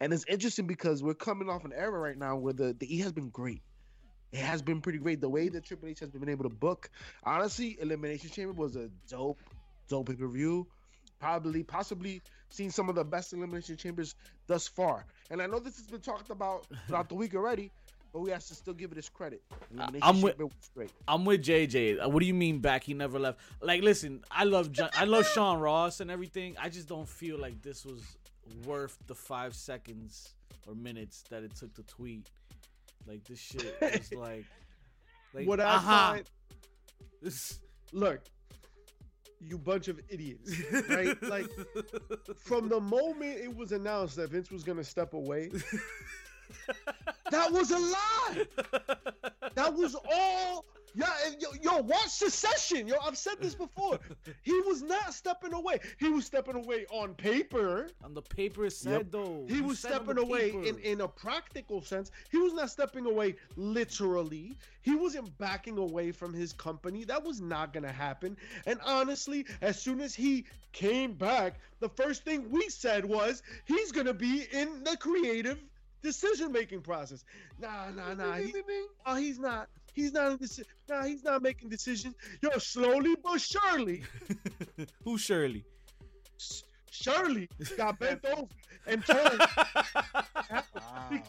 [0.00, 2.98] And it's interesting because we're coming off an era right now where the, the E
[3.00, 3.62] has been great.
[4.32, 5.20] It has been pretty great.
[5.20, 6.90] The way that Triple H has been able to book,
[7.22, 9.38] honestly, Elimination Chamber was a dope,
[9.88, 10.66] dope pay per view.
[11.20, 12.20] Probably, possibly
[12.50, 14.14] seen some of the best Elimination Chambers
[14.46, 15.06] thus far.
[15.30, 17.70] And I know this has been talked about throughout the week already,
[18.12, 19.40] but we have to still give it its credit.
[20.02, 20.36] I'm with-.
[21.06, 22.04] I'm with JJ.
[22.04, 22.82] Uh, What do you mean back?
[22.84, 23.38] He never left.
[23.62, 26.56] Like, listen, I love John, I love Sean Ross and everything.
[26.60, 28.02] I just don't feel like this was
[28.64, 30.34] worth the five seconds
[30.66, 32.30] or minutes that it took to tweet.
[33.06, 34.44] Like this shit was like,
[35.32, 36.12] like what I uh-huh.
[36.12, 36.30] find,
[37.22, 37.60] This-
[37.92, 38.20] look,
[39.40, 40.52] you bunch of idiots,
[40.88, 41.20] right?
[41.28, 41.48] like
[42.36, 45.50] from the moment it was announced that Vince was gonna step away,
[47.30, 48.46] that was a lie.
[49.54, 50.64] That was all.
[50.94, 51.06] Yeah,
[51.40, 52.86] yo, yo, watch Succession.
[52.86, 53.98] Yo, I've said this before.
[54.42, 55.80] He was not stepping away.
[55.98, 57.88] He was stepping away on paper.
[58.02, 59.44] on the paper it said though.
[59.48, 60.64] He It was stepping away paper.
[60.64, 62.10] in, in a practical sense.
[62.30, 64.56] He was not stepping away literally.
[64.82, 67.04] He wasn't backing away from his company.
[67.04, 68.36] That was not going to happen.
[68.66, 73.92] And honestly, as soon as he came back, the first thing we said was he's
[73.92, 75.58] going to be in the creative
[76.02, 77.24] decision making process.
[77.58, 78.34] Nah, nah, nah.
[78.34, 78.52] He,
[79.06, 79.68] oh, he's not.
[79.94, 80.60] He's not in this.
[80.88, 82.14] Nah, he's not making decisions.
[82.42, 84.02] Yo, slowly but surely,
[85.04, 85.64] Who Shirley?
[86.90, 88.46] Shirley got bent over
[88.86, 89.40] and turned.
[89.40, 90.24] Wow,
[91.10, 91.22] Vinny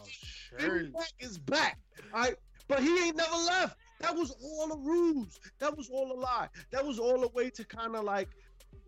[0.58, 0.90] Shirley.
[0.92, 1.78] Mac is back.
[2.12, 2.34] All right.
[2.68, 3.76] But he ain't never left.
[4.00, 5.38] That was all a ruse.
[5.60, 6.48] That was all a lie.
[6.72, 8.28] That was all a way to kind of like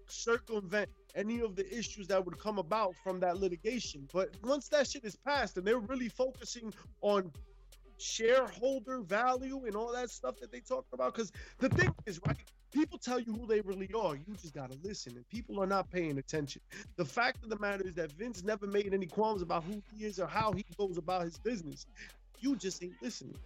[0.08, 4.08] circumvent any of the issues that would come about from that litigation.
[4.12, 7.30] But once that shit is passed and they're really focusing on
[7.98, 12.36] shareholder value and all that stuff that they talk about, because the thing is, right?
[12.70, 14.14] People tell you who they really are.
[14.14, 16.60] You just gotta listen, and people are not paying attention.
[16.96, 20.04] The fact of the matter is that Vince never made any qualms about who he
[20.04, 21.86] is or how he goes about his business.
[22.40, 23.38] You just ain't listening,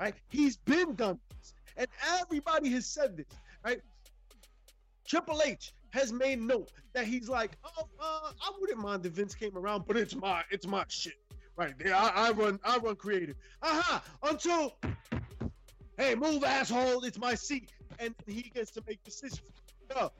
[0.00, 0.14] right?
[0.28, 1.86] He's been done this, and
[2.20, 3.26] everybody has said this,
[3.64, 3.80] right?
[5.06, 9.34] Triple H has made note that he's like, oh, uh, I wouldn't mind if Vince
[9.34, 11.12] came around, but it's my, it's my shit,
[11.56, 11.74] right?
[11.84, 13.36] Yeah, I, I run, I run creative.
[13.62, 14.00] Uh-huh.
[14.22, 14.76] Until,
[15.98, 19.50] hey, move, asshole, it's my seat, and he gets to make decisions.
[19.94, 20.10] No.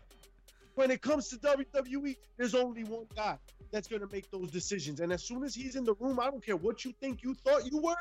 [0.74, 3.38] When it comes to WWE, there's only one guy
[3.70, 6.44] that's gonna make those decisions, and as soon as he's in the room, I don't
[6.44, 7.96] care what you think you thought you were, all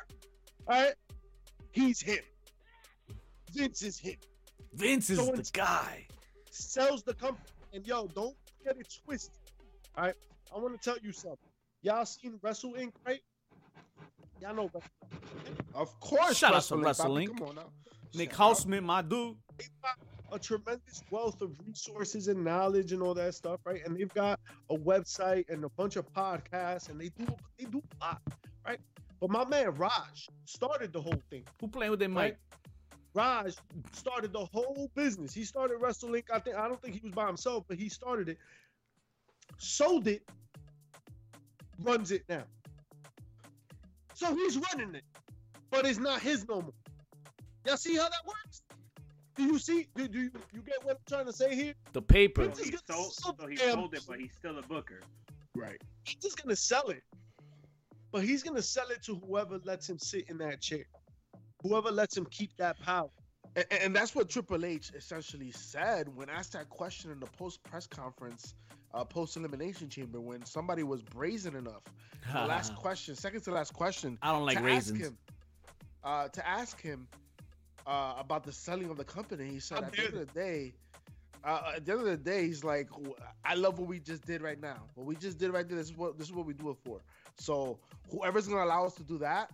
[0.67, 0.93] right?
[1.71, 2.19] He's him.
[3.53, 4.15] Vince is him
[4.73, 6.07] Vince is So the guy.
[6.49, 7.45] sells the company.
[7.73, 9.33] And yo, don't get it twisted.
[9.97, 10.15] All right,
[10.55, 11.37] I want to tell you something.
[11.83, 12.93] Y'all seen Wrestle Inc.
[13.05, 13.19] right?
[14.41, 15.59] Y'all know Wrestle Inc.
[15.75, 17.37] Of course, Shout out to Wrestle Inc.
[17.37, 17.65] Come on now.
[18.15, 18.57] Nick Shout out.
[18.57, 19.35] Hausman, my dude.
[20.31, 23.85] A tremendous wealth of resources and knowledge and all that stuff, right?
[23.85, 24.39] And they've got
[24.71, 27.27] a website and a bunch of podcasts, and they do
[27.59, 28.21] they do a lot,
[28.65, 28.79] right?
[29.19, 31.43] But my man Raj started the whole thing.
[31.59, 32.17] Who playing with their mic?
[32.17, 32.37] Right.
[33.13, 33.53] Raj
[33.91, 35.33] started the whole business.
[35.33, 36.23] He started WrestleLink.
[36.33, 38.39] I think I don't think he was by himself, but he started it,
[39.59, 40.23] sold it,
[41.83, 42.43] runs it now.
[44.13, 45.03] So he's running it,
[45.71, 46.73] but it's not his no more.
[47.65, 48.61] Y'all see how that works?
[49.35, 49.87] Do you see?
[49.95, 51.73] Do, do you, you get what I'm trying to say here?
[51.93, 52.43] The paper.
[52.43, 55.01] Vince He sold, so he sold it, but he's still a booker.
[55.55, 55.81] Right.
[56.03, 57.01] He's just gonna sell it,
[58.11, 60.85] but he's gonna sell it to whoever lets him sit in that chair,
[61.63, 63.09] whoever lets him keep that power.
[63.55, 67.63] And, and that's what Triple H essentially said when asked that question in the post
[67.63, 68.55] press conference,
[68.93, 71.83] uh, post elimination chamber, when somebody was brazen enough.
[72.31, 75.01] The last question, second to last question, I don't like to raisins.
[75.01, 75.17] ask him,
[76.03, 77.07] uh, to ask him
[77.85, 79.49] uh, about the selling of the company.
[79.49, 80.73] He said, How at the end of the day,
[81.43, 82.89] uh, at the end of the day, he's like,
[83.43, 84.83] I love what we just did right now.
[84.95, 86.77] What we just did right there, this is what this is what we do it
[86.83, 87.01] for.
[87.37, 87.79] So
[88.09, 89.51] whoever's gonna allow us to do that,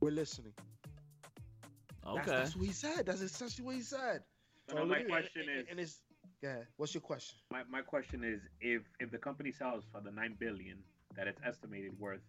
[0.00, 0.52] we're listening.
[2.06, 2.30] Okay.
[2.30, 3.04] that's what he said.
[3.06, 4.22] That's essentially what he said.
[4.68, 6.00] So now my question and, is, and it's
[6.42, 6.56] yeah.
[6.76, 7.38] What's your question?
[7.50, 10.78] my, my question is, if if the company sells for the nine billion
[11.16, 12.20] that it's estimated worth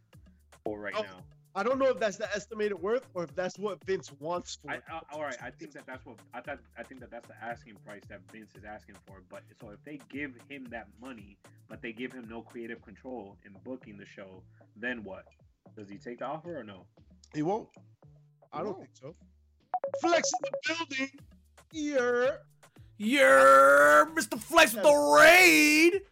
[0.64, 1.24] for right Oh, now,
[1.56, 4.72] I don't know if that's the estimated worth or if that's what Vince wants for.
[4.72, 4.80] I,
[5.12, 6.60] all right, I think that that's what I thought.
[6.78, 9.22] I think that that's the asking price that Vince is asking for.
[9.30, 11.38] But so if they give him that money,
[11.68, 14.44] but they give him no creative control in booking the show,
[14.78, 15.26] then what?
[15.76, 16.86] Does he take the offer or no?
[17.34, 17.68] He won't.
[18.54, 19.16] I don't think so.
[20.02, 21.12] Flex in the building.
[21.72, 22.32] Yeah.
[23.04, 24.40] You're Mr.
[24.40, 26.04] Flex with the raid.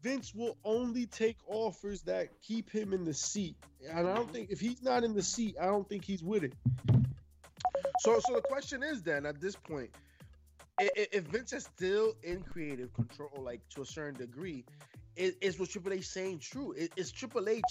[0.00, 3.56] Vince will only take offers that keep him in the seat.
[3.86, 6.44] And I don't think if he's not in the seat, I don't think he's with
[6.44, 6.54] it.
[8.00, 9.90] So, so the question is then at this point,
[10.78, 14.64] if Vince is still in creative control, like to a certain degree,
[15.16, 16.72] is, is what Triple H saying true?
[16.72, 17.62] Is, is Triple H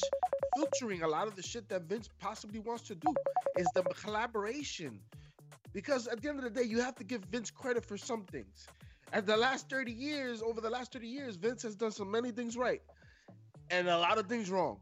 [0.55, 3.15] filtering a lot of the shit that Vince possibly wants to do?
[3.57, 4.99] Is the collaboration?
[5.73, 8.23] Because at the end of the day, you have to give Vince credit for some
[8.25, 8.67] things.
[9.11, 12.31] At the last 30 years, over the last 30 years, Vince has done so many
[12.31, 12.81] things right
[13.69, 14.79] and a lot of things wrong.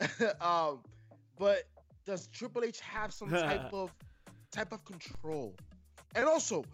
[0.40, 0.80] um,
[1.38, 1.64] but
[2.06, 3.92] does Triple H have some type of
[4.50, 5.54] type of control?
[6.14, 6.64] And also,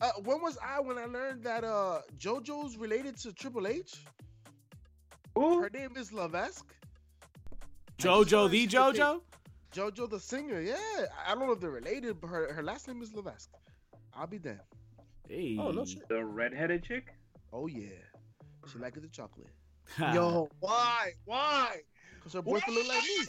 [0.00, 3.94] uh, when was I when I learned that uh JoJo's related to Triple H?
[5.36, 6.74] Her name is Levesque.
[7.98, 9.20] Jojo the Jojo.
[9.74, 10.60] JoJo the singer.
[10.60, 10.76] Yeah,
[11.26, 13.50] I I don't know if they're related, but her, her last name is Levesque.
[14.14, 14.60] I'll be damned.
[15.28, 15.56] Hey.
[15.58, 16.08] Oh no shit.
[16.08, 17.06] The redheaded chick?
[17.52, 17.88] Oh yeah,
[18.70, 19.48] she likes the chocolate.
[20.14, 21.12] Yo, why?
[21.24, 21.82] Why?
[22.22, 23.26] Cause her boyfriend look like me.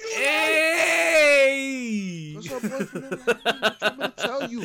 [1.04, 2.34] Hey.
[2.36, 3.54] Cause her boyfriend look like me.
[3.64, 4.62] What you want me to tell you?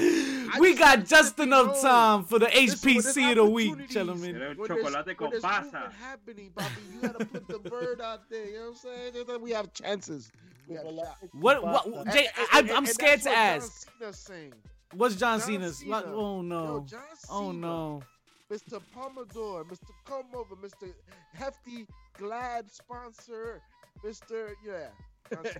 [0.52, 1.82] I we just got just enough know.
[1.82, 4.36] time for the Listen, HPC of the week, gentlemen.
[4.36, 5.92] Era chocolate con pasa.
[6.00, 8.46] happening, Bobby, you gotta put the bird out there.
[8.46, 9.26] You know what I'm saying?
[9.26, 10.30] Just We have chances.
[10.68, 11.24] We have shots.
[11.32, 11.62] What?
[11.62, 11.84] What?
[12.12, 13.88] Jay, and- I, and- I'm scared to ask.
[14.00, 14.52] John
[14.94, 15.78] What's John John Cena's?
[15.78, 15.90] Cena.
[15.90, 16.86] What- Oh Yo, no.
[16.88, 17.00] John
[17.30, 18.02] Oh no.
[18.50, 18.80] Mr.
[18.96, 19.90] Pomodoro, Mr.
[20.06, 20.90] Come Over, Mr.
[21.34, 23.60] Hefty Glad Sponsor,
[24.04, 24.52] Mr.
[24.64, 24.88] Yeah.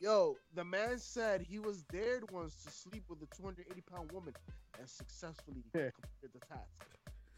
[0.00, 4.34] Yo, the man said he was dared once to sleep with a 280 pound woman
[4.78, 5.90] and successfully Yeah.
[5.90, 6.86] completed the task.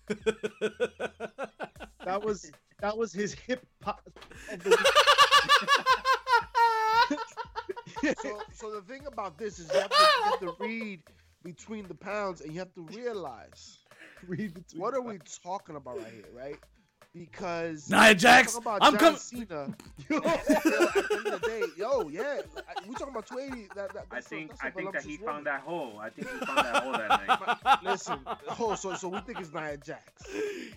[2.04, 4.00] That was that was his hip hop
[4.50, 4.78] of the week.
[8.22, 11.02] so, so the thing about this is you have, to, you have to read
[11.44, 13.78] between the pounds and you have to realize
[14.26, 16.58] Read between what are we talking about right here, right?
[17.14, 19.18] Because Nia Jax, talking about I'm John coming.
[19.18, 19.60] Cena.
[19.60, 19.74] lines.
[20.10, 23.68] yo, at the end of the day, yo, yeah, I- we talking about 280.
[23.74, 25.60] That, that, I that's a- think that's a I think that he voluptuous found that
[25.62, 25.98] hole.
[26.00, 27.26] I think he found that hole that
[27.64, 27.78] night.
[27.84, 28.18] Listen,
[28.60, 30.04] oh, so so we think it's Nia Jax.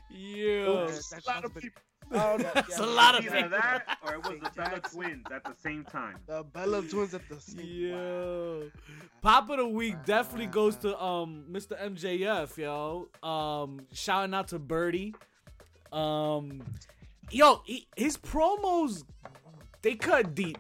[0.10, 0.66] Yeah.
[0.66, 1.82] That's- that's a lot of the- people.
[2.14, 2.44] Oh, no.
[2.54, 5.86] That's a lot of Either that or it was the Bella twins at the same
[5.86, 6.18] time.
[6.28, 7.66] The Bella twins at the same.
[7.66, 8.70] Yo.
[9.22, 11.80] Pop of the week definitely goes to um Mr.
[11.82, 13.08] MJF, yo.
[13.26, 15.16] Um shouting out to Birdie.
[15.92, 16.64] Um
[17.30, 19.04] yo, he, his promos
[19.82, 20.58] they cut deep.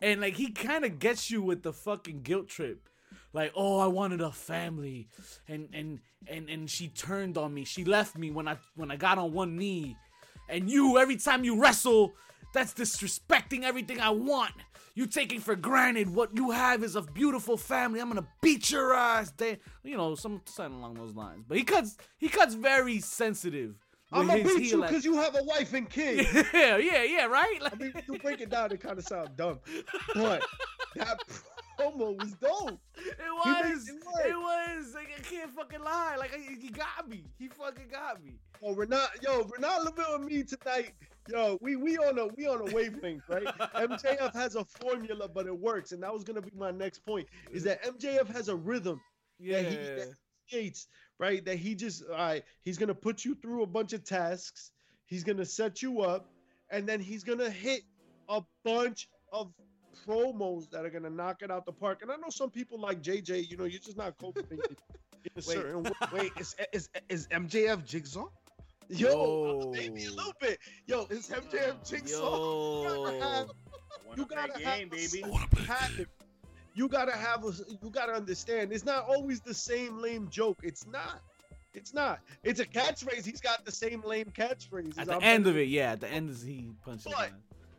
[0.00, 2.88] And like he kind of gets you with the fucking guilt trip.
[3.32, 5.08] Like, "Oh, I wanted a family."
[5.48, 7.64] And and and and she turned on me.
[7.64, 9.96] She left me when I when I got on one knee.
[10.48, 12.14] And you every time you wrestle,
[12.52, 14.54] that's disrespecting everything I want.
[14.94, 18.00] You taking for granted what you have is a beautiful family.
[18.00, 19.32] I'm gonna beat your ass.
[19.36, 21.44] They, you know, some something along those lines.
[21.46, 23.74] But he cuts, he cuts very sensitive.
[24.12, 26.32] I'm gonna beat you because you have a wife and kids.
[26.54, 27.58] yeah, yeah, yeah, right.
[27.60, 29.58] Like, I mean, you break it down, it kind of sounds dumb,
[30.14, 30.42] but
[30.94, 31.18] that
[31.78, 32.78] promo was dope.
[32.96, 33.94] it was, it
[34.28, 34.94] it was.
[34.94, 36.16] Like, I can't fucking lie.
[36.18, 37.24] Like he got me.
[37.38, 38.38] He fucking got me.
[38.62, 40.92] Oh, Renat, yo, Renat Laville and me tonight.
[41.28, 43.44] Yo, we we on a we on a wavelength, right?
[43.74, 47.26] MJF has a formula, but it works, and that was gonna be my next point.
[47.50, 49.00] Is that MJF has a rhythm
[49.40, 49.62] Yeah.
[49.62, 50.14] he- that-
[50.48, 50.86] Gates,
[51.18, 51.44] right?
[51.44, 54.72] That he just all right, he's gonna put you through a bunch of tasks,
[55.06, 56.28] he's gonna set you up,
[56.70, 57.82] and then he's gonna hit
[58.28, 59.52] a bunch of
[60.06, 62.02] promos that are gonna knock it out the park.
[62.02, 64.76] And I know some people like JJ, you know, you're just not cultivated
[65.24, 65.90] in a certain way.
[66.12, 68.26] Wait, is, is is MJF Jigsaw?
[68.88, 69.72] Yo, Yo.
[69.74, 70.58] maybe a little bit.
[70.86, 72.20] Yo, Is MJF Jigsaw?
[72.20, 72.82] Yo.
[72.82, 75.22] You gotta have- I wanna you play gotta game, have baby.
[75.24, 76.06] a pattern.
[76.76, 77.52] You gotta have a.
[77.82, 78.70] You gotta understand.
[78.70, 80.60] It's not always the same lame joke.
[80.62, 81.22] It's not.
[81.72, 82.20] It's not.
[82.44, 83.24] It's a catchphrase.
[83.24, 84.98] He's got the same lame catchphrase.
[84.98, 85.92] At the end of it, yeah.
[85.92, 87.12] At the end, is he punches.
[87.12, 87.32] But-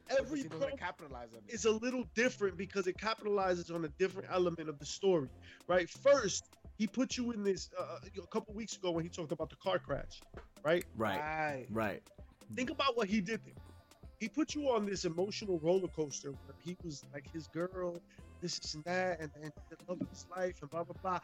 [0.09, 1.53] every He doesn't promo capitalize on it.
[1.53, 5.27] is a little different because it capitalizes on a different element of the story,
[5.67, 5.89] right?
[5.89, 6.45] First,
[6.77, 9.55] he put you in this uh, a couple weeks ago when he talked about the
[9.57, 10.21] car crash,
[10.63, 10.85] right?
[10.95, 11.19] Right.
[11.19, 11.65] Right.
[11.69, 12.03] Right.
[12.55, 13.55] Think about what he did there.
[14.19, 18.01] He put you on this emotional roller coaster where he was like his girl,
[18.41, 21.19] this is and that, and, and the love of his life, and blah blah blah.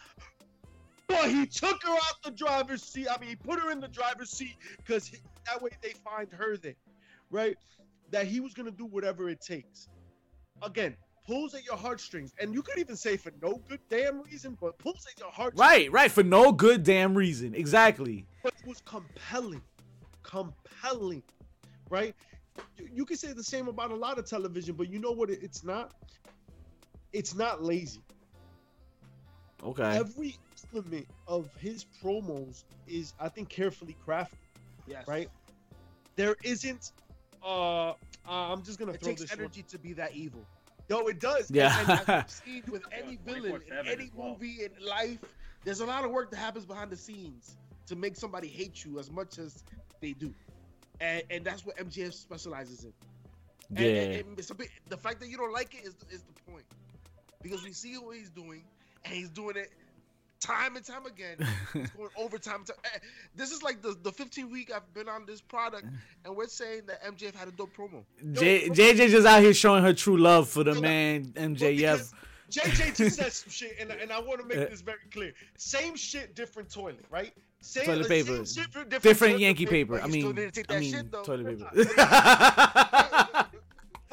[1.08, 3.08] But he took her out the driver's seat.
[3.10, 5.12] I mean, he put her in the driver's seat because
[5.46, 6.76] that way they find her there,
[7.30, 7.58] right?
[8.12, 9.88] That he was gonna do whatever it takes.
[10.62, 10.96] Again,
[11.26, 14.78] pulls at your heartstrings, and you could even say for no good damn reason, but
[14.78, 15.60] pulls at your heartstrings.
[15.60, 15.92] Right.
[15.92, 16.12] Right.
[16.12, 17.54] For no good damn reason.
[17.56, 18.26] Exactly.
[18.44, 19.62] but it was compelling,
[20.24, 21.24] compelling,
[21.90, 22.16] right?
[22.78, 25.30] You, you can say the same about a lot of television, but you know what?
[25.30, 25.94] It, it's not.
[27.14, 28.02] It's not lazy.
[29.64, 29.98] Okay.
[29.98, 30.36] Every
[30.74, 34.34] element of his promos is, I think, carefully crafted.
[34.88, 35.08] Yes.
[35.08, 35.30] Right?
[36.16, 36.92] There isn't.
[37.44, 37.94] Uh, uh,
[38.28, 39.32] I'm just gonna It throw takes this.
[39.32, 40.46] energy to be that evil.
[40.90, 41.50] No, it does.
[41.50, 41.80] Yeah.
[41.80, 44.30] And- and I've seen with any villain in any well.
[44.30, 45.20] movie in life,
[45.64, 49.00] there's a lot of work that happens behind the scenes to make somebody hate you
[49.00, 49.64] as much as
[50.02, 50.34] they do,
[51.00, 52.94] and and that's what MJF specializes in.
[53.70, 53.86] And, Yeah.
[54.02, 56.34] and- and it's a bit, the fact that you don't like it is is the
[56.52, 56.66] point,
[57.44, 58.64] because we see what he's doing,
[59.06, 59.72] and he's doing it
[60.40, 61.38] time and time again.
[61.74, 62.64] Going overtime.
[62.66, 62.76] time.
[62.86, 63.00] Eh,
[63.36, 65.86] This is like the the 15 week I've been on this product,
[66.26, 68.04] and we're saying that MJF had a dope promo.
[68.34, 72.12] J- JJ just out here showing her true love for the man MJF.
[72.52, 75.34] JJ just said some shit, and, and I want to make Uh, this very clear.
[75.58, 77.34] Same shit, different toilet, right?
[77.62, 78.28] Same Toilet paper.
[78.28, 79.94] same shit, different, Different toilet Yankee paper.
[79.94, 83.23] but I mean, I mean, shit, toilet paper.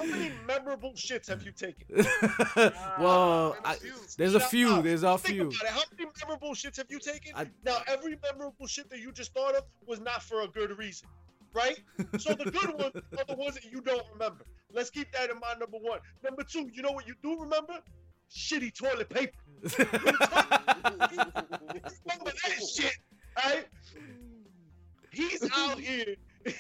[0.01, 1.85] How many memorable shits have you taken?
[2.57, 3.77] Ah, well, I,
[4.17, 4.69] there's a few.
[4.71, 5.51] now, There's a few.
[5.69, 7.33] How many memorable shits have you taken?
[7.37, 10.77] I- now, every memorable shit that you just thought of was not for a good
[10.79, 11.07] reason,
[11.53, 11.79] right?
[12.19, 14.45] So the good ones are the ones that you don't remember.
[14.73, 15.61] Let's keep that in mind.
[15.61, 15.99] Number one.
[16.25, 16.71] Number two.
[16.73, 17.75] You know what you do remember?
[18.35, 19.37] Shitty toilet paper.
[19.79, 20.01] remember
[22.33, 22.97] that shit,
[23.45, 23.67] right?
[25.13, 26.15] He's out here.
[26.45, 26.57] He's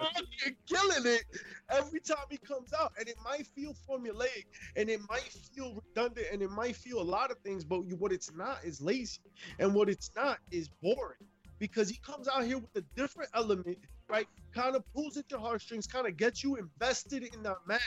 [0.00, 1.24] out here killing it
[1.70, 4.46] every time he comes out, and it might feel formulaic,
[4.76, 7.64] and it might feel redundant, and it might feel a lot of things.
[7.64, 9.20] But what it's not is lazy,
[9.58, 11.18] and what it's not is boring,
[11.58, 13.78] because he comes out here with a different element,
[14.08, 14.26] right?
[14.54, 17.80] Kind of pulls at your heartstrings, kind of gets you invested in that match.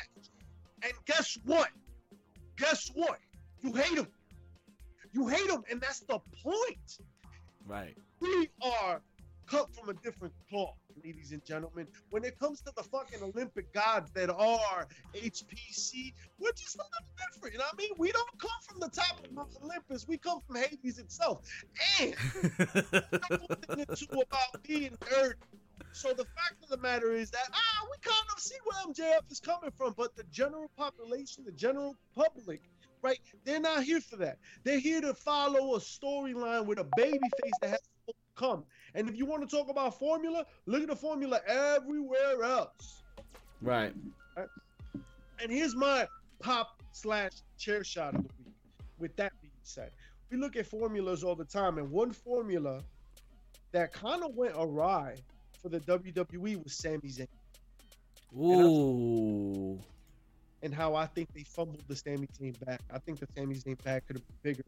[0.83, 1.69] And guess what?
[2.57, 3.19] Guess what?
[3.61, 4.07] You hate him.
[5.11, 6.99] You hate him, and that's the point
[7.65, 7.97] right.
[8.19, 9.01] we are
[9.47, 11.87] cut from a different cloth, ladies and gentlemen.
[12.09, 17.33] When it comes to the fucking Olympic gods that are HPC, we're just a little
[17.33, 17.53] different.
[17.53, 17.91] You know what I mean?
[17.97, 20.07] We don't come from the top of Olympus.
[20.07, 21.41] We come from Hades itself.
[21.99, 22.13] And
[23.79, 25.33] into about being nerd.
[25.93, 29.31] So the fact of the matter is that ah, we kind of see where MJF
[29.31, 32.61] is coming from, but the general population, the general public,
[33.01, 33.19] right?
[33.45, 34.37] They're not here for that.
[34.63, 37.79] They're here to follow a storyline with a baby face that has
[38.37, 38.63] come.
[38.95, 43.03] And if you want to talk about formula, look at the formula everywhere else.
[43.61, 43.93] right.
[45.39, 46.07] And here's my
[46.39, 48.55] pop slash chair shot of the week.
[48.99, 49.91] With that being said,
[50.31, 52.81] we look at formulas all the time, and one formula
[53.71, 55.15] that kind of went awry
[55.61, 57.27] for the WWE was Sami Zayn,
[58.35, 59.79] Ooh.
[60.63, 62.81] and how I think they fumbled the Sami Zayn back.
[62.91, 64.63] I think the Sami Zayn back could have been bigger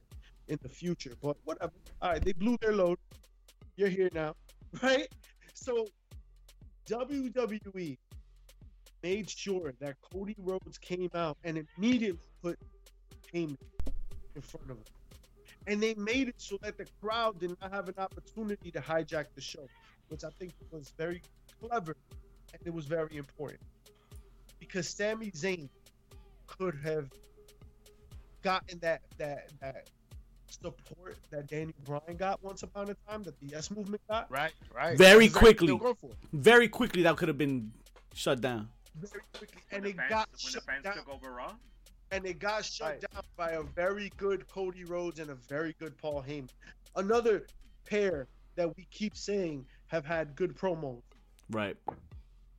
[0.47, 1.74] in the future, but whatever.
[2.01, 2.99] All right, they blew their load.
[3.80, 4.36] You're here now,
[4.84, 5.07] right?
[5.53, 5.88] So
[6.89, 7.97] WWE
[9.01, 12.59] made sure that Cody Rhodes came out and immediately put
[13.34, 13.55] Heyman
[14.36, 14.84] in front of him.
[15.67, 19.27] And they made it so that the crowd did not have an opportunity to hijack
[19.34, 19.65] the show,
[20.09, 21.21] which I think was very
[21.61, 21.95] clever
[22.51, 23.61] and it was very important.
[24.59, 25.69] Because Sami Zayn
[26.47, 27.07] could have
[28.41, 29.89] gotten that that that
[30.51, 34.51] support that Daniel Bryan got once upon a time, that the S movement got Right,
[34.75, 34.97] right.
[34.97, 35.73] Very exactly quickly.
[35.73, 36.27] what they're going for.
[36.33, 37.71] Very quickly, that could have been
[38.13, 38.69] shut down.
[38.95, 40.93] very quickly, and the it fans, got when the shut fans down.
[40.95, 41.53] took over Raw.
[42.11, 43.01] and it got shut Right.
[43.13, 46.49] down by a very good Cody Rhodes and a very good Paul Heyman.
[46.95, 47.45] Another
[47.85, 51.01] pair that we keep saying have had good promos.
[51.51, 51.77] Right.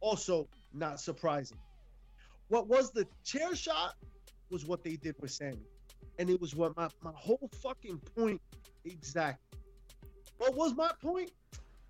[0.00, 1.58] Also, not surprising.
[2.48, 3.94] What was the chair shot
[4.50, 5.58] was what they did with Sami.
[6.18, 8.40] And it was what my, my whole fucking point
[8.84, 9.58] exactly.
[10.38, 11.32] What was my point?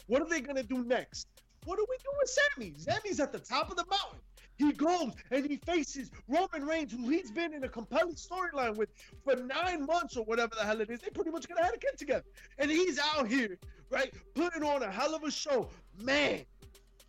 [0.06, 1.28] What are they gonna do next?
[1.64, 2.74] What are we doing with Sami?
[2.76, 4.20] Sami's at the top of the mountain.
[4.56, 8.90] He goes and he faces Roman Reigns, who he's been in a compelling storyline with
[9.24, 11.00] for nine months or whatever the hell it is.
[11.00, 12.24] They pretty much gonna have a kid together.
[12.58, 13.56] And he's out here,
[13.88, 15.68] right, putting on a hell of a show.
[16.02, 16.40] Man,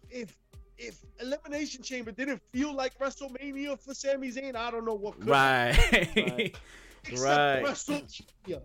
[0.09, 0.37] if
[0.77, 5.29] if Elimination Chamber didn't feel like WrestleMania for Sami Zayn, I don't know what could.
[5.29, 6.55] Right.
[7.05, 7.63] Except right.
[7.63, 8.61] WrestleMania.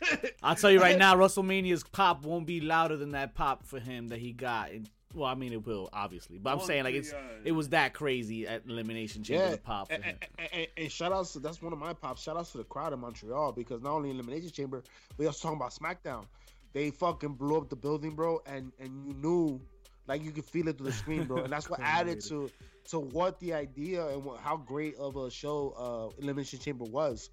[0.42, 4.08] I'll tell you right now, WrestleMania's pop won't be louder than that pop for him
[4.08, 4.70] that he got.
[4.70, 7.12] And, well, I mean, it will obviously, but I'm saying like it's
[7.44, 10.16] it was that crazy at Elimination Chamber Yeah, the pop for and, him.
[10.38, 12.22] and, and, and shout outs to that's one of my pops.
[12.22, 14.82] Shout outs to the crowd in Montreal because not only Elimination Chamber,
[15.16, 16.26] we also talking about SmackDown.
[16.74, 19.60] They fucking blew up the building, bro, and and you knew,
[20.06, 22.50] like you could feel it through the screen, bro, and that's what added to
[22.90, 27.30] to what the idea and what, how great of a show uh, Elimination Chamber was.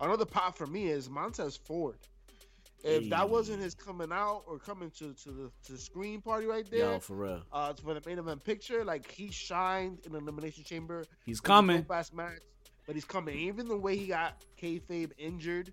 [0.00, 1.96] Another pop for me is Montez Ford.
[2.84, 6.46] If that wasn't his coming out or coming to to the to the screen party
[6.46, 10.12] right there, Yo, for real, uh, for the main event picture, like he shined in
[10.12, 11.00] the Elimination Chamber.
[11.00, 11.76] he's It was a coming.
[11.78, 12.38] dope-ass match,
[12.86, 13.36] but he's coming.
[13.38, 15.72] Even the way he got kayfabe injured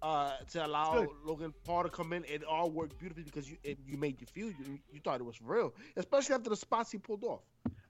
[0.00, 3.76] uh, to allow Logan Paul to come in, it all worked beautifully because you it,
[3.84, 6.96] you made you feel you, you thought it was real, especially after the spots he
[6.98, 7.40] pulled off.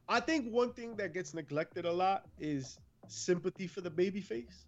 [0.09, 4.65] I think one thing that gets neglected a lot is sympathy for the babyface.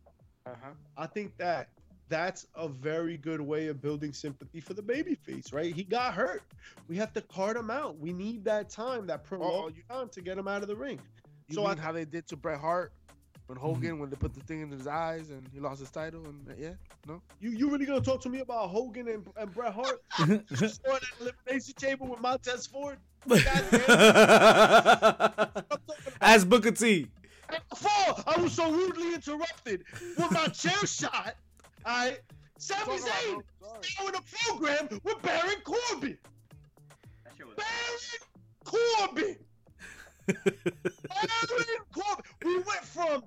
[0.52, 0.70] Uh-huh.
[0.96, 1.68] I think that
[2.08, 5.72] that's a very good way of building sympathy for the babyface, right?
[5.74, 6.42] He got hurt.
[6.88, 7.98] We have to cart him out.
[7.98, 11.00] We need that time, that prolonged you- time to get him out of the ring.
[11.48, 11.82] You So mean I- Mm-hmm.
[11.84, 12.92] how they did to Bret Hart
[13.46, 16.24] when Hogan when they put the thing in his eyes and he lost his title
[16.26, 16.70] and yeah,
[17.08, 17.20] no.
[17.40, 20.00] You you really gonna talk to me about Hogan and, and Bret Hart?
[20.28, 22.98] You saw that elimination chamber with Montez Ford?
[26.20, 27.06] As Booker T.
[27.70, 29.84] Before I was so rudely interrupted
[30.18, 31.34] with my chair shot,
[31.84, 32.18] I
[32.58, 33.68] Sami Talk about, Zayn bro.
[33.98, 36.18] Now in a program with Baron Corbin.
[37.24, 37.46] That shit.
[37.56, 37.98] Baron
[39.06, 39.36] Corbin.
[40.26, 42.24] Baron Corbin.
[42.44, 43.24] We went from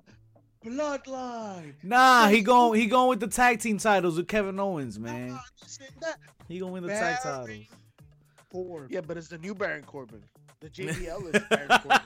[0.64, 1.74] Bloodline.
[1.82, 5.38] Nah, he going he going with the tag team titles with Kevin Owens, man.
[5.60, 6.18] This and that.
[6.48, 7.50] He going with the tag titles.
[8.50, 8.88] Corbin.
[8.88, 10.22] Yeah, but it's the new Baron Corbin,
[10.60, 12.00] the JBL is Baron Corbin.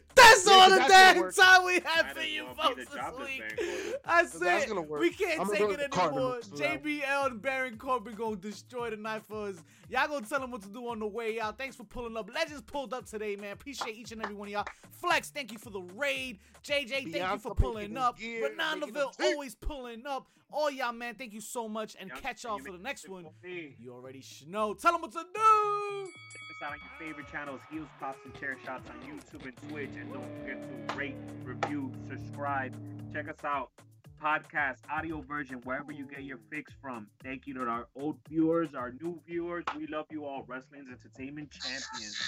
[0.30, 2.84] That's Yeah, all 'cause the damn time we have Might for you well folks be
[2.84, 3.38] the this week.
[3.38, 3.94] Baron Corbin.
[4.06, 4.68] That's That's it.
[4.68, 4.80] gonna.
[4.82, 5.88] We can't I'm take it anymore.
[5.90, 6.56] Cardinals for.
[6.56, 9.56] JBL and Baron Corbin gonna destroy the night for us.
[9.88, 11.58] Y'all gonna tell them what to do on the way out.
[11.58, 12.30] Thanks for pulling up.
[12.32, 13.52] Legends pulled up today, man.
[13.52, 14.66] Appreciate each and every one of y'all.
[14.90, 16.38] Flex, thank you for the raid.
[16.62, 18.18] JJ, thank you for pulling up.
[18.18, 20.28] his Renan making Laville always pulling up.
[20.52, 21.96] All y'all, man, thank you so much.
[21.98, 23.26] And Young- catch you y'all for the next one.
[23.44, 24.74] You already should know.
[24.74, 26.12] Tell them what to do.
[26.62, 29.88] Out on your favorite channels, Heels, Pops, and Chair Shots on YouTube and Twitch.
[29.98, 32.74] And don't forget to rate, review, subscribe.
[33.14, 33.70] Check us out.
[34.22, 37.06] Podcast, audio version, wherever you get your fix from.
[37.24, 39.64] Thank you to our old viewers, our new viewers.
[39.74, 40.44] We love you all.
[40.46, 42.18] Wrestling's Entertainment Champions.